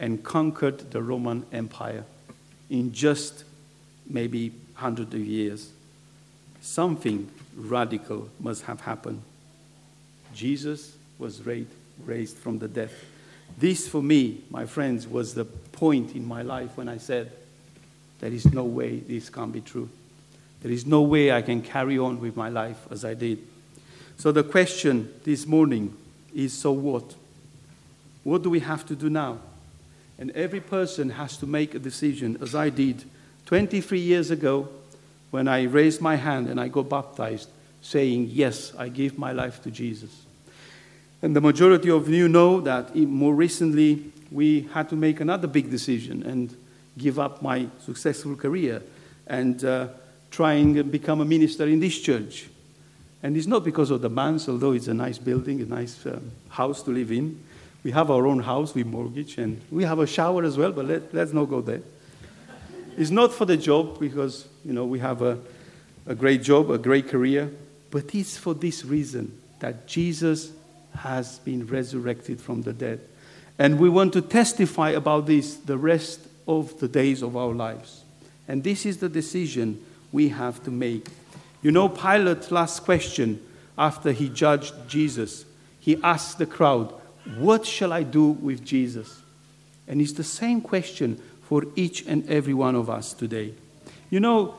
and 0.00 0.24
conquered 0.24 0.90
the 0.90 1.02
Roman 1.02 1.44
Empire 1.52 2.04
in 2.70 2.92
just 2.92 3.44
maybe 4.08 4.48
100 4.48 5.12
of 5.14 5.20
years. 5.20 5.70
Something 6.62 7.30
radical 7.54 8.28
must 8.40 8.64
have 8.64 8.80
happened. 8.80 9.22
Jesus 10.34 10.96
was 11.18 11.42
raised 11.42 12.36
from 12.38 12.58
the 12.58 12.66
dead. 12.66 12.90
This, 13.58 13.86
for 13.86 14.02
me, 14.02 14.40
my 14.50 14.64
friends, 14.64 15.06
was 15.06 15.34
the 15.34 15.44
point 15.44 16.16
in 16.16 16.26
my 16.26 16.42
life 16.42 16.76
when 16.76 16.88
I 16.88 16.96
said, 16.96 17.30
There 18.20 18.32
is 18.32 18.50
no 18.52 18.64
way 18.64 19.00
this 19.00 19.28
can 19.28 19.50
be 19.50 19.60
true. 19.60 19.88
There 20.62 20.72
is 20.72 20.86
no 20.86 21.02
way 21.02 21.32
I 21.32 21.42
can 21.42 21.60
carry 21.60 21.98
on 21.98 22.20
with 22.20 22.36
my 22.36 22.48
life 22.48 22.86
as 22.90 23.04
I 23.04 23.14
did. 23.14 23.38
So, 24.16 24.32
the 24.32 24.44
question 24.44 25.12
this 25.24 25.46
morning 25.46 25.94
is 26.34 26.52
so 26.52 26.72
what? 26.72 27.14
What 28.24 28.42
do 28.42 28.50
we 28.50 28.60
have 28.60 28.86
to 28.86 28.94
do 28.94 29.10
now? 29.10 29.40
And 30.20 30.30
every 30.32 30.60
person 30.60 31.10
has 31.10 31.38
to 31.38 31.46
make 31.46 31.74
a 31.74 31.78
decision, 31.78 32.36
as 32.42 32.54
I 32.54 32.68
did 32.68 33.04
23 33.46 33.98
years 33.98 34.30
ago 34.30 34.68
when 35.30 35.48
I 35.48 35.62
raised 35.62 36.00
my 36.00 36.16
hand 36.16 36.48
and 36.48 36.60
I 36.60 36.68
got 36.68 36.90
baptized, 36.90 37.48
saying, 37.80 38.28
Yes, 38.30 38.74
I 38.78 38.90
give 38.90 39.18
my 39.18 39.32
life 39.32 39.62
to 39.62 39.70
Jesus. 39.70 40.10
And 41.22 41.34
the 41.34 41.40
majority 41.40 41.90
of 41.90 42.08
you 42.08 42.28
know 42.28 42.60
that 42.60 42.94
more 42.94 43.34
recently 43.34 44.12
we 44.30 44.68
had 44.72 44.88
to 44.90 44.96
make 44.96 45.20
another 45.20 45.48
big 45.48 45.70
decision 45.70 46.22
and 46.22 46.54
give 46.98 47.18
up 47.18 47.42
my 47.42 47.66
successful 47.80 48.36
career 48.36 48.82
and 49.26 49.64
uh, 49.64 49.88
try 50.30 50.54
and 50.54 50.90
become 50.90 51.20
a 51.20 51.24
minister 51.24 51.66
in 51.66 51.80
this 51.80 51.98
church. 51.98 52.48
And 53.22 53.36
it's 53.36 53.46
not 53.46 53.64
because 53.64 53.90
of 53.90 54.00
the 54.00 54.08
manse, 54.08 54.48
although 54.48 54.72
it's 54.72 54.88
a 54.88 54.94
nice 54.94 55.18
building, 55.18 55.60
a 55.60 55.66
nice 55.66 56.04
um, 56.06 56.30
house 56.48 56.82
to 56.84 56.90
live 56.90 57.12
in. 57.12 57.42
We 57.82 57.92
have 57.92 58.10
our 58.10 58.26
own 58.26 58.40
house, 58.40 58.74
we 58.74 58.84
mortgage, 58.84 59.38
and 59.38 59.60
we 59.70 59.84
have 59.84 59.98
a 59.98 60.06
shower 60.06 60.44
as 60.44 60.56
well, 60.56 60.72
but 60.72 60.84
let, 60.86 61.14
let's 61.14 61.32
not 61.32 61.46
go 61.46 61.60
there. 61.60 61.80
It's 62.96 63.10
not 63.10 63.32
for 63.32 63.46
the 63.46 63.56
job 63.56 63.98
because, 63.98 64.46
you 64.64 64.72
know, 64.72 64.84
we 64.84 64.98
have 64.98 65.22
a, 65.22 65.38
a 66.06 66.14
great 66.14 66.42
job, 66.42 66.70
a 66.70 66.78
great 66.78 67.08
career, 67.08 67.50
but 67.90 68.14
it's 68.14 68.36
for 68.36 68.52
this 68.52 68.84
reason 68.84 69.38
that 69.60 69.86
Jesus 69.86 70.52
has 70.98 71.38
been 71.38 71.66
resurrected 71.66 72.40
from 72.40 72.62
the 72.62 72.72
dead. 72.72 73.00
And 73.58 73.78
we 73.78 73.88
want 73.88 74.12
to 74.14 74.22
testify 74.22 74.90
about 74.90 75.26
this 75.26 75.56
the 75.56 75.78
rest 75.78 76.20
of 76.48 76.78
the 76.80 76.88
days 76.88 77.22
of 77.22 77.36
our 77.36 77.54
lives. 77.54 78.04
And 78.48 78.64
this 78.64 78.84
is 78.84 78.98
the 78.98 79.08
decision 79.08 79.84
we 80.12 80.28
have 80.30 80.62
to 80.64 80.70
make. 80.70 81.08
You 81.62 81.70
know, 81.70 81.88
Pilate's 81.88 82.50
last 82.50 82.84
question 82.84 83.40
after 83.78 84.12
he 84.12 84.28
judged 84.28 84.74
Jesus, 84.88 85.44
he 85.78 86.02
asked 86.02 86.38
the 86.38 86.46
crowd, 86.46 86.92
What 87.36 87.66
shall 87.66 87.92
I 87.92 88.02
do 88.02 88.30
with 88.30 88.64
Jesus? 88.64 89.20
And 89.86 90.00
it's 90.00 90.12
the 90.12 90.24
same 90.24 90.60
question 90.60 91.20
for 91.42 91.64
each 91.74 92.06
and 92.06 92.28
every 92.28 92.54
one 92.54 92.74
of 92.74 92.88
us 92.88 93.12
today. 93.12 93.54
You 94.08 94.20
know, 94.20 94.54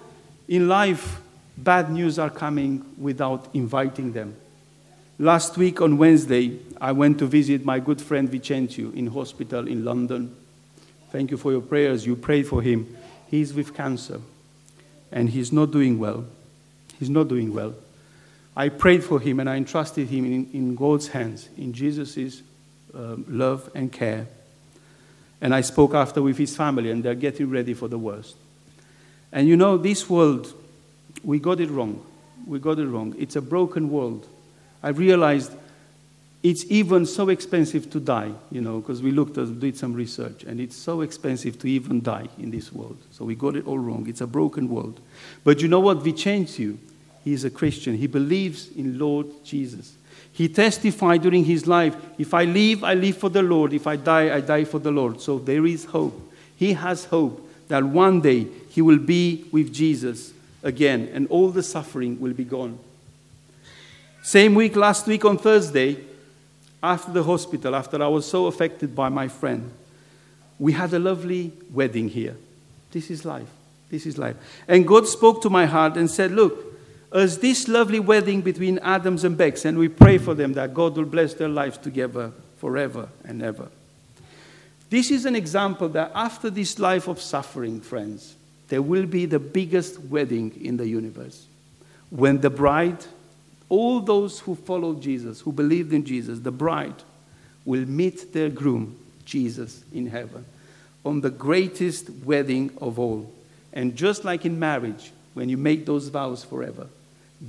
in 0.48 0.68
life, 0.68 1.22
bad 1.58 1.92
news 1.92 2.20
are 2.20 2.30
coming 2.30 2.86
without 2.98 3.48
inviting 3.54 4.14
them. 4.14 4.36
Last 5.20 5.58
week 5.58 5.82
on 5.82 5.98
Wednesday, 5.98 6.60
I 6.80 6.92
went 6.94 7.20
to 7.20 7.28
visit 7.28 7.64
my 7.64 7.80
good 7.80 8.02
friend 8.02 8.30
Vicencio 8.30 8.94
in 8.96 9.08
hospital 9.08 9.68
in 9.68 9.86
London. 9.86 10.36
Thank 11.12 11.32
you 11.32 11.38
for 11.38 11.52
your 11.52 11.62
prayers. 11.62 12.06
You 12.06 12.16
prayed 12.16 12.48
for 12.48 12.62
him. 12.62 12.98
He's 13.28 13.54
with 13.54 13.74
cancer 13.74 14.20
and 15.12 15.30
he's 15.30 15.52
not 15.52 15.72
doing 15.72 16.00
well. 16.00 16.26
He's 17.00 17.10
not 17.10 17.28
doing 17.28 17.54
well. 17.54 17.76
I 18.56 18.70
prayed 18.70 19.04
for 19.04 19.20
him 19.20 19.40
and 19.40 19.50
I 19.50 19.56
entrusted 19.56 20.08
him 20.10 20.26
in, 20.26 20.50
in 20.54 20.76
God's 20.76 21.10
hands, 21.10 21.50
in 21.58 21.72
Jesus' 21.74 22.42
um, 22.94 23.26
love 23.28 23.70
and 23.76 23.92
care. 23.92 24.28
And 25.42 25.56
I 25.56 25.62
spoke 25.62 25.94
after 25.94 26.22
with 26.22 26.38
his 26.38 26.56
family, 26.56 26.92
and 26.92 27.04
they're 27.04 27.16
getting 27.16 27.50
ready 27.50 27.74
for 27.74 27.88
the 27.88 27.98
worst. 27.98 28.36
And 29.32 29.48
you 29.48 29.58
know, 29.58 29.78
this 29.78 30.10
world, 30.10 30.54
we 31.24 31.40
got 31.40 31.60
it 31.60 31.70
wrong. 31.70 32.06
We 32.46 32.60
got 32.60 32.80
it 32.80 32.88
wrong. 32.88 33.16
It's 33.18 33.36
a 33.36 33.42
broken 33.42 33.90
world. 33.90 34.28
I 34.84 34.90
realized 34.90 35.52
it's 36.44 36.66
even 36.70 37.06
so 37.06 37.30
expensive 37.30 37.92
to 37.92 38.00
die, 38.00 38.32
you 38.50 38.62
know, 38.62 38.80
because 38.80 39.02
we 39.02 39.12
looked 39.12 39.38
at, 39.38 39.60
did 39.60 39.78
some 39.78 39.94
research, 39.94 40.44
and 40.44 40.60
it's 40.60 40.76
so 40.76 41.02
expensive 41.02 41.60
to 41.60 41.68
even 41.68 42.02
die 42.02 42.28
in 42.40 42.50
this 42.50 42.74
world. 42.74 42.98
So 43.12 43.26
we 43.26 43.36
got 43.36 43.56
it 43.56 43.68
all 43.68 43.78
wrong. 43.78 44.08
It's 44.08 44.22
a 44.22 44.28
broken 44.28 44.68
world. 44.68 45.00
But 45.44 45.62
you 45.62 45.68
know 45.68 45.80
what? 45.80 46.00
Vicencio, 46.00 46.78
he's 47.24 47.44
a 47.44 47.52
Christian. 47.52 47.96
He 47.96 48.08
believes 48.08 48.70
in 48.76 48.98
Lord 48.98 49.28
Jesus. 49.44 49.94
He 50.34 50.48
testified 50.48 51.22
during 51.22 51.46
his 51.46 51.68
life 51.68 51.96
if 52.18 52.34
I 52.34 52.46
live, 52.46 52.84
I 52.84 52.94
live 52.94 53.18
for 53.18 53.30
the 53.30 53.44
Lord. 53.44 53.74
If 53.74 53.88
I 53.88 53.96
die, 53.96 54.36
I 54.36 54.42
die 54.42 54.64
for 54.64 54.80
the 54.80 54.92
Lord. 54.92 55.22
So 55.22 55.40
there 55.40 55.66
is 55.66 55.86
hope. 55.86 56.20
He 56.56 56.74
has 56.74 57.06
hope 57.06 57.48
that 57.68 57.84
one 57.84 58.22
day 58.22 58.48
he 58.70 58.82
will 58.82 59.00
be 59.00 59.46
with 59.52 59.74
Jesus 59.74 60.34
again 60.64 61.10
and 61.14 61.28
all 61.28 61.50
the 61.50 61.64
suffering 61.64 62.20
will 62.20 62.34
be 62.34 62.44
gone. 62.44 62.78
Same 64.24 64.54
week, 64.56 64.76
last 64.76 65.08
week 65.08 65.26
on 65.26 65.38
Thursday, 65.38 65.98
after 66.84 67.12
the 67.12 67.24
hospital, 67.24 67.76
after 67.76 68.02
I 68.02 68.08
was 68.08 68.26
so 68.26 68.46
affected 68.46 68.96
by 68.96 69.10
my 69.10 69.28
friend, 69.28 69.72
we 70.60 70.74
had 70.74 70.94
a 70.94 71.00
lovely 71.00 71.52
wedding 71.72 72.10
here. 72.10 72.36
This 72.92 73.10
is 73.10 73.26
life. 73.26 73.50
This 73.90 74.06
is 74.06 74.18
life. 74.18 74.36
And 74.68 74.88
God 74.88 75.08
spoke 75.08 75.42
to 75.42 75.50
my 75.50 75.66
heart 75.66 75.98
and 75.98 76.10
said, 76.10 76.32
Look, 76.32 76.71
as 77.14 77.40
this 77.40 77.68
lovely 77.68 78.00
wedding 78.00 78.42
between 78.42 78.80
Adams 78.80 79.24
and 79.24 79.38
Becks, 79.38 79.66
and 79.66 79.78
we 79.78 79.90
pray 79.90 80.18
for 80.18 80.34
them 80.34 80.54
that 80.54 80.74
God 80.74 80.96
will 80.96 81.06
bless 81.06 81.34
their 81.34 81.50
lives 81.50 81.78
together 81.78 82.32
forever 82.58 83.10
and 83.26 83.42
ever. 83.42 83.68
This 84.90 85.12
is 85.12 85.26
an 85.26 85.36
example 85.36 85.90
that 85.90 86.12
after 86.14 86.50
this 86.50 86.80
life 86.80 87.08
of 87.08 87.22
suffering, 87.22 87.82
friends, 87.82 88.36
there 88.68 88.82
will 88.82 89.06
be 89.06 89.26
the 89.26 89.40
biggest 89.40 90.00
wedding 90.00 90.54
in 90.62 90.78
the 90.78 90.88
universe. 90.88 91.46
When 92.10 92.40
the 92.40 92.50
bride, 92.50 93.06
all 93.68 94.00
those 94.00 94.40
who 94.40 94.56
followed 94.56 95.02
Jesus, 95.02 95.42
who 95.42 95.52
believed 95.52 95.94
in 95.94 96.06
Jesus, 96.06 96.40
the 96.40 96.52
bride 96.52 97.04
will 97.66 97.86
meet 97.86 98.34
their 98.34 98.50
groom, 98.50 98.98
Jesus, 99.26 99.84
in 99.94 100.08
heaven, 100.08 100.46
on 101.06 101.22
the 101.22 101.30
greatest 101.30 102.10
wedding 102.24 102.72
of 102.82 103.00
all. 103.00 103.32
And 103.74 103.96
just 103.96 104.24
like 104.24 104.46
in 104.46 104.60
marriage, 104.60 105.12
when 105.34 105.48
you 105.50 105.58
make 105.58 105.86
those 105.86 106.10
vows 106.10 106.44
forever, 106.44 106.88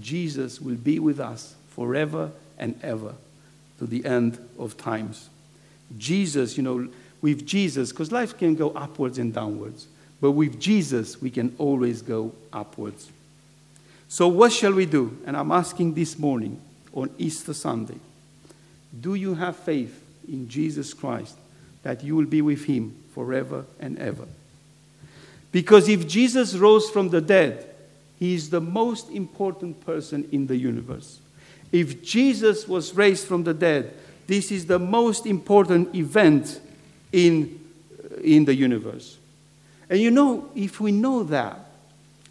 Jesus 0.00 0.60
will 0.60 0.76
be 0.76 0.98
with 0.98 1.20
us 1.20 1.54
forever 1.70 2.30
and 2.58 2.78
ever 2.82 3.14
to 3.78 3.86
the 3.86 4.04
end 4.04 4.38
of 4.58 4.76
times. 4.76 5.28
Jesus, 5.98 6.56
you 6.56 6.62
know, 6.62 6.88
with 7.20 7.46
Jesus, 7.46 7.90
because 7.90 8.12
life 8.12 8.36
can 8.36 8.54
go 8.54 8.70
upwards 8.70 9.18
and 9.18 9.32
downwards, 9.32 9.86
but 10.20 10.32
with 10.32 10.60
Jesus, 10.60 11.20
we 11.20 11.30
can 11.30 11.54
always 11.58 12.02
go 12.02 12.32
upwards. 12.52 13.10
So, 14.08 14.28
what 14.28 14.52
shall 14.52 14.72
we 14.72 14.86
do? 14.86 15.16
And 15.26 15.36
I'm 15.36 15.50
asking 15.50 15.94
this 15.94 16.18
morning 16.18 16.60
on 16.92 17.10
Easter 17.18 17.54
Sunday 17.54 17.98
do 19.00 19.14
you 19.14 19.34
have 19.34 19.56
faith 19.56 20.04
in 20.28 20.48
Jesus 20.48 20.92
Christ 20.92 21.36
that 21.82 22.04
you 22.04 22.14
will 22.14 22.26
be 22.26 22.42
with 22.42 22.64
him 22.64 22.94
forever 23.14 23.64
and 23.80 23.98
ever? 23.98 24.26
Because 25.50 25.88
if 25.88 26.06
Jesus 26.06 26.54
rose 26.54 26.90
from 26.90 27.08
the 27.08 27.20
dead, 27.20 27.71
he 28.22 28.34
is 28.34 28.50
the 28.50 28.60
most 28.60 29.10
important 29.10 29.84
person 29.84 30.28
in 30.30 30.46
the 30.46 30.56
universe. 30.56 31.18
If 31.72 32.04
Jesus 32.04 32.68
was 32.68 32.94
raised 32.94 33.26
from 33.26 33.42
the 33.42 33.52
dead, 33.52 33.94
this 34.28 34.52
is 34.52 34.66
the 34.66 34.78
most 34.78 35.26
important 35.26 35.92
event 35.92 36.60
in, 37.10 37.58
uh, 37.98 38.18
in 38.18 38.44
the 38.44 38.54
universe. 38.54 39.18
And 39.90 39.98
you 39.98 40.12
know, 40.12 40.48
if 40.54 40.80
we 40.80 40.92
know 40.92 41.24
that, 41.24 41.66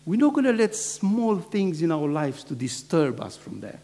we're 0.05 0.17
not 0.17 0.33
going 0.33 0.45
to 0.45 0.53
let 0.53 0.77
small 0.77 1.39
things 1.39 1.81
in 1.81 1.91
our 1.91 2.07
lives 2.07 2.45
to 2.45 2.55
disturb 2.55 3.19
us 3.19 3.35
from 3.35 3.59
there. 3.59 3.81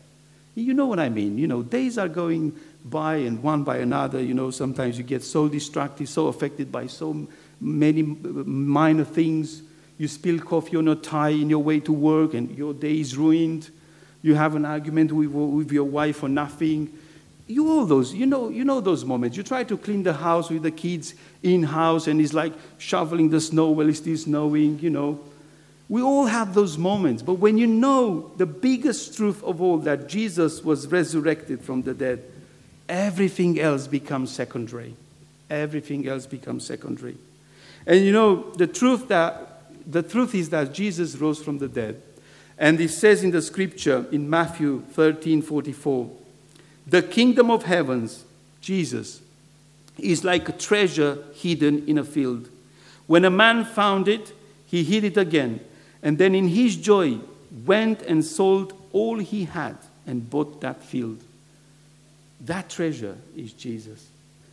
You 0.55 0.73
know 0.75 0.85
what 0.85 0.99
I 0.99 1.09
mean? 1.09 1.37
You 1.37 1.47
know, 1.47 1.61
days 1.61 1.97
are 1.97 2.07
going 2.07 2.57
by 2.85 3.17
and 3.17 3.43
one 3.43 3.65
by 3.65 3.79
another. 3.79 4.23
You 4.23 4.33
know, 4.33 4.49
sometimes 4.51 4.97
you 4.97 5.03
get 5.03 5.25
so 5.25 5.49
distracted, 5.49 6.07
so 6.07 6.27
affected 6.27 6.71
by 6.71 6.87
so 6.87 7.27
many 7.59 8.01
minor 8.01 9.03
things 9.03 9.63
you 9.97 10.07
spill 10.07 10.39
coffee 10.39 10.77
on 10.77 10.85
your 10.85 10.95
tie 10.95 11.29
in 11.29 11.49
your 11.49 11.63
way 11.63 11.79
to 11.81 11.91
work 11.91 12.33
and 12.33 12.55
your 12.57 12.73
day 12.73 12.99
is 12.99 13.17
ruined. 13.17 13.69
You 14.21 14.35
have 14.35 14.55
an 14.55 14.65
argument 14.65 15.11
with, 15.11 15.29
with 15.29 15.71
your 15.71 15.85
wife 15.85 16.17
for 16.17 16.29
nothing. 16.29 16.93
You 17.47 17.69
all 17.69 17.85
those, 17.85 18.13
you 18.13 18.25
know, 18.25 18.49
you 18.49 18.63
know 18.65 18.81
those 18.81 19.05
moments. 19.05 19.37
You 19.37 19.43
try 19.43 19.63
to 19.63 19.77
clean 19.77 20.03
the 20.03 20.13
house 20.13 20.49
with 20.49 20.63
the 20.63 20.71
kids 20.71 21.15
in 21.41 21.63
house 21.63 22.07
and 22.07 22.21
it's 22.21 22.33
like 22.33 22.53
shoveling 22.77 23.29
the 23.29 23.39
snow 23.39 23.69
while 23.69 23.89
it's 23.89 23.99
still 23.99 24.17
snowing, 24.17 24.79
you 24.79 24.89
know. 24.89 25.19
We 25.89 26.01
all 26.01 26.25
have 26.25 26.53
those 26.53 26.77
moments. 26.77 27.23
But 27.23 27.35
when 27.35 27.57
you 27.57 27.65
know 27.65 28.31
the 28.37 28.45
biggest 28.45 29.15
truth 29.15 29.41
of 29.43 29.61
all 29.61 29.77
that 29.79 30.09
Jesus 30.09 30.63
was 30.63 30.87
resurrected 30.87 31.61
from 31.61 31.83
the 31.83 31.93
dead, 31.93 32.23
everything 32.89 33.59
else 33.59 33.87
becomes 33.87 34.31
secondary. 34.31 34.95
Everything 35.49 36.07
else 36.07 36.25
becomes 36.25 36.65
secondary. 36.65 37.15
And 37.85 38.03
you 38.03 38.11
know, 38.11 38.51
the 38.51 38.67
truth 38.67 39.07
that 39.07 39.46
the 39.87 40.03
truth 40.03 40.35
is 40.35 40.49
that 40.49 40.73
Jesus 40.73 41.15
rose 41.15 41.41
from 41.41 41.59
the 41.59 41.67
dead. 41.67 42.01
And 42.57 42.79
it 42.81 42.89
says 42.89 43.23
in 43.23 43.31
the 43.31 43.41
scripture 43.41 44.05
in 44.11 44.29
Matthew 44.29 44.81
13 44.91 45.41
44, 45.41 46.11
the 46.85 47.01
kingdom 47.01 47.49
of 47.49 47.63
heavens, 47.63 48.25
Jesus, 48.61 49.21
is 49.97 50.23
like 50.23 50.49
a 50.49 50.53
treasure 50.53 51.23
hidden 51.33 51.87
in 51.87 51.97
a 51.97 52.03
field. 52.03 52.49
When 53.05 53.25
a 53.25 53.29
man 53.29 53.63
found 53.63 54.07
it, 54.07 54.33
he 54.65 54.83
hid 54.83 55.03
it 55.03 55.17
again, 55.17 55.61
and 56.03 56.17
then 56.17 56.35
in 56.35 56.49
his 56.49 56.75
joy 56.75 57.19
went 57.65 58.01
and 58.01 58.25
sold 58.25 58.73
all 58.91 59.17
he 59.17 59.45
had 59.45 59.77
and 60.05 60.29
bought 60.29 60.61
that 60.61 60.83
field. 60.83 61.23
That 62.41 62.69
treasure 62.69 63.17
is 63.35 63.53
Jesus. 63.53 64.07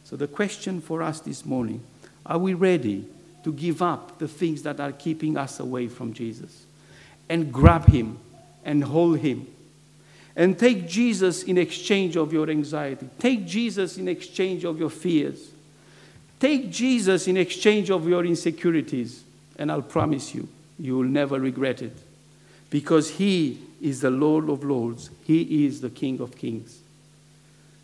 So 0.05 0.16
the 0.16 0.29
question 0.29 0.81
for 0.81 1.03
us 1.03 1.20
this 1.20 1.44
morning 1.44 1.83
are 2.27 2.38
we 2.38 2.55
ready 2.55 3.07
to 3.44 3.52
give 3.52 3.83
up 3.83 4.18
the 4.18 4.26
things 4.26 4.62
that 4.62 4.80
are 4.80 4.92
keeping 4.92 5.37
us 5.37 5.61
away 5.61 5.87
from 5.87 6.12
Jesus 6.12 6.64
and 7.28 7.52
grab 7.52 7.87
Him 7.87 8.18
and 8.64 8.83
hold 8.83 9.18
Him. 9.18 9.46
And 10.37 10.59
take 10.59 10.88
Jesus 10.88 11.44
in 11.44 11.59
exchange 11.59 12.16
of 12.16 12.33
your 12.33 12.50
anxiety. 12.50 13.09
Take 13.20 13.46
Jesus 13.46 13.98
in 13.98 14.09
exchange 14.09 14.64
of 14.64 14.78
your 14.80 14.90
fears. 14.90 15.50
Take 16.40 16.70
Jesus 16.70 17.28
in 17.28 17.37
exchange 17.37 17.90
of 17.90 18.09
your 18.09 18.24
insecurities. 18.24 19.22
And 19.59 19.70
I'll 19.70 19.83
promise 19.83 20.35
you, 20.35 20.48
you 20.78 20.96
will 20.96 21.04
never 21.04 21.38
regret 21.38 21.83
it. 21.83 21.96
Because 22.70 23.11
He 23.11 23.61
is 23.80 24.00
the 24.00 24.11
Lord 24.11 24.48
of 24.48 24.64
Lords, 24.64 25.11
He 25.22 25.66
is 25.66 25.80
the 25.80 25.90
King 25.90 26.20
of 26.20 26.37
Kings. 26.37 26.80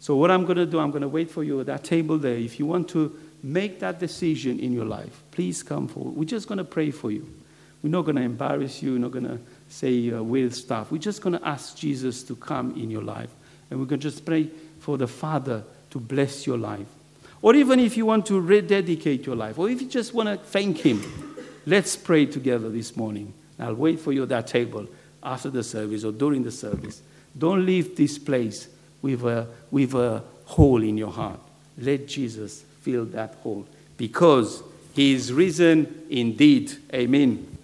So, 0.01 0.17
what 0.17 0.31
I'm 0.31 0.45
going 0.45 0.57
to 0.57 0.67
do, 0.67 0.81
I'm 0.81 0.91
going 0.91 1.03
to 1.03 1.09
wait 1.09 1.31
for 1.31 1.45
you 1.45 1.61
at 1.61 1.67
that 1.67 1.85
table 1.85 2.19
there. 2.19 2.35
If 2.35 2.59
you 2.59 2.67
want 2.67 2.89
to 2.91 3.17
make 3.43 3.81
that 3.81 3.99
decision 3.99 4.59
in 4.61 4.73
your 4.73 4.85
life, 4.85 5.23
please 5.31 5.63
come 5.63 5.89
forward. 5.89 6.15
We're 6.15 6.25
just 6.25 6.49
going 6.49 6.59
to 6.59 6.65
pray 6.65 6.91
for 6.91 7.11
you. 7.11 7.29
We're 7.83 7.91
not 7.91 8.03
going 8.03 8.17
to 8.17 8.23
embarrass 8.23 8.83
you. 8.83 8.93
We're 8.93 8.99
not 8.99 9.13
going 9.13 9.27
to 9.27 9.39
say 9.69 10.13
uh, 10.13 10.23
weird 10.23 10.55
stuff. 10.55 10.91
We're 10.91 10.99
just 10.99 11.23
going 11.23 11.39
to 11.39 11.47
ask 11.47 11.77
Jesus 11.77 12.23
to 12.25 12.37
come 12.37 12.73
in 12.77 12.91
your 12.91 13.03
life. 13.03 13.31
And 13.71 13.81
we're 13.81 13.87
going 13.87 14.01
to 14.01 14.11
just 14.11 14.25
pray 14.25 14.51
for 14.81 14.99
the 14.99 15.07
Father 15.07 15.65
to 15.91 15.99
bless 15.99 16.47
your 16.47 16.59
life. 16.59 16.87
Or 17.43 17.55
even 17.55 17.81
if 17.81 17.97
you 17.97 18.05
want 18.05 18.27
to 18.27 18.39
rededicate 18.39 19.25
your 19.25 19.37
life, 19.37 19.59
or 19.59 19.71
if 19.71 19.81
you 19.81 19.89
just 19.89 20.13
want 20.13 20.29
to 20.29 20.37
thank 20.37 20.79
Him, 20.79 21.03
let's 21.65 21.97
pray 21.97 22.27
together 22.27 22.69
this 22.69 22.97
morning. 22.97 23.33
I'll 23.59 23.75
wait 23.75 24.01
for 24.01 24.13
you 24.13 24.25
at 24.25 24.29
that 24.31 24.47
table 24.47 24.87
after 25.23 25.51
the 25.51 25.63
service 25.63 26.05
or 26.05 26.13
during 26.13 26.43
the 26.43 26.51
service. 26.51 27.03
Don't 27.37 27.65
leave 27.65 27.97
this 27.97 28.19
place 28.19 28.69
with 29.01 29.25
a, 29.25 29.47
with 29.71 29.95
a 29.95 30.23
hole 30.45 30.83
in 30.83 30.99
your 30.99 31.11
heart. 31.11 31.41
Let 31.79 32.09
Jesus 32.09 32.65
fill 32.81 33.05
that 33.07 33.35
hole 33.43 33.67
because 33.97 34.63
he 34.95 35.15
is 35.15 35.33
risen 35.33 36.07
indeed. 36.11 36.73
Amen. 36.93 37.59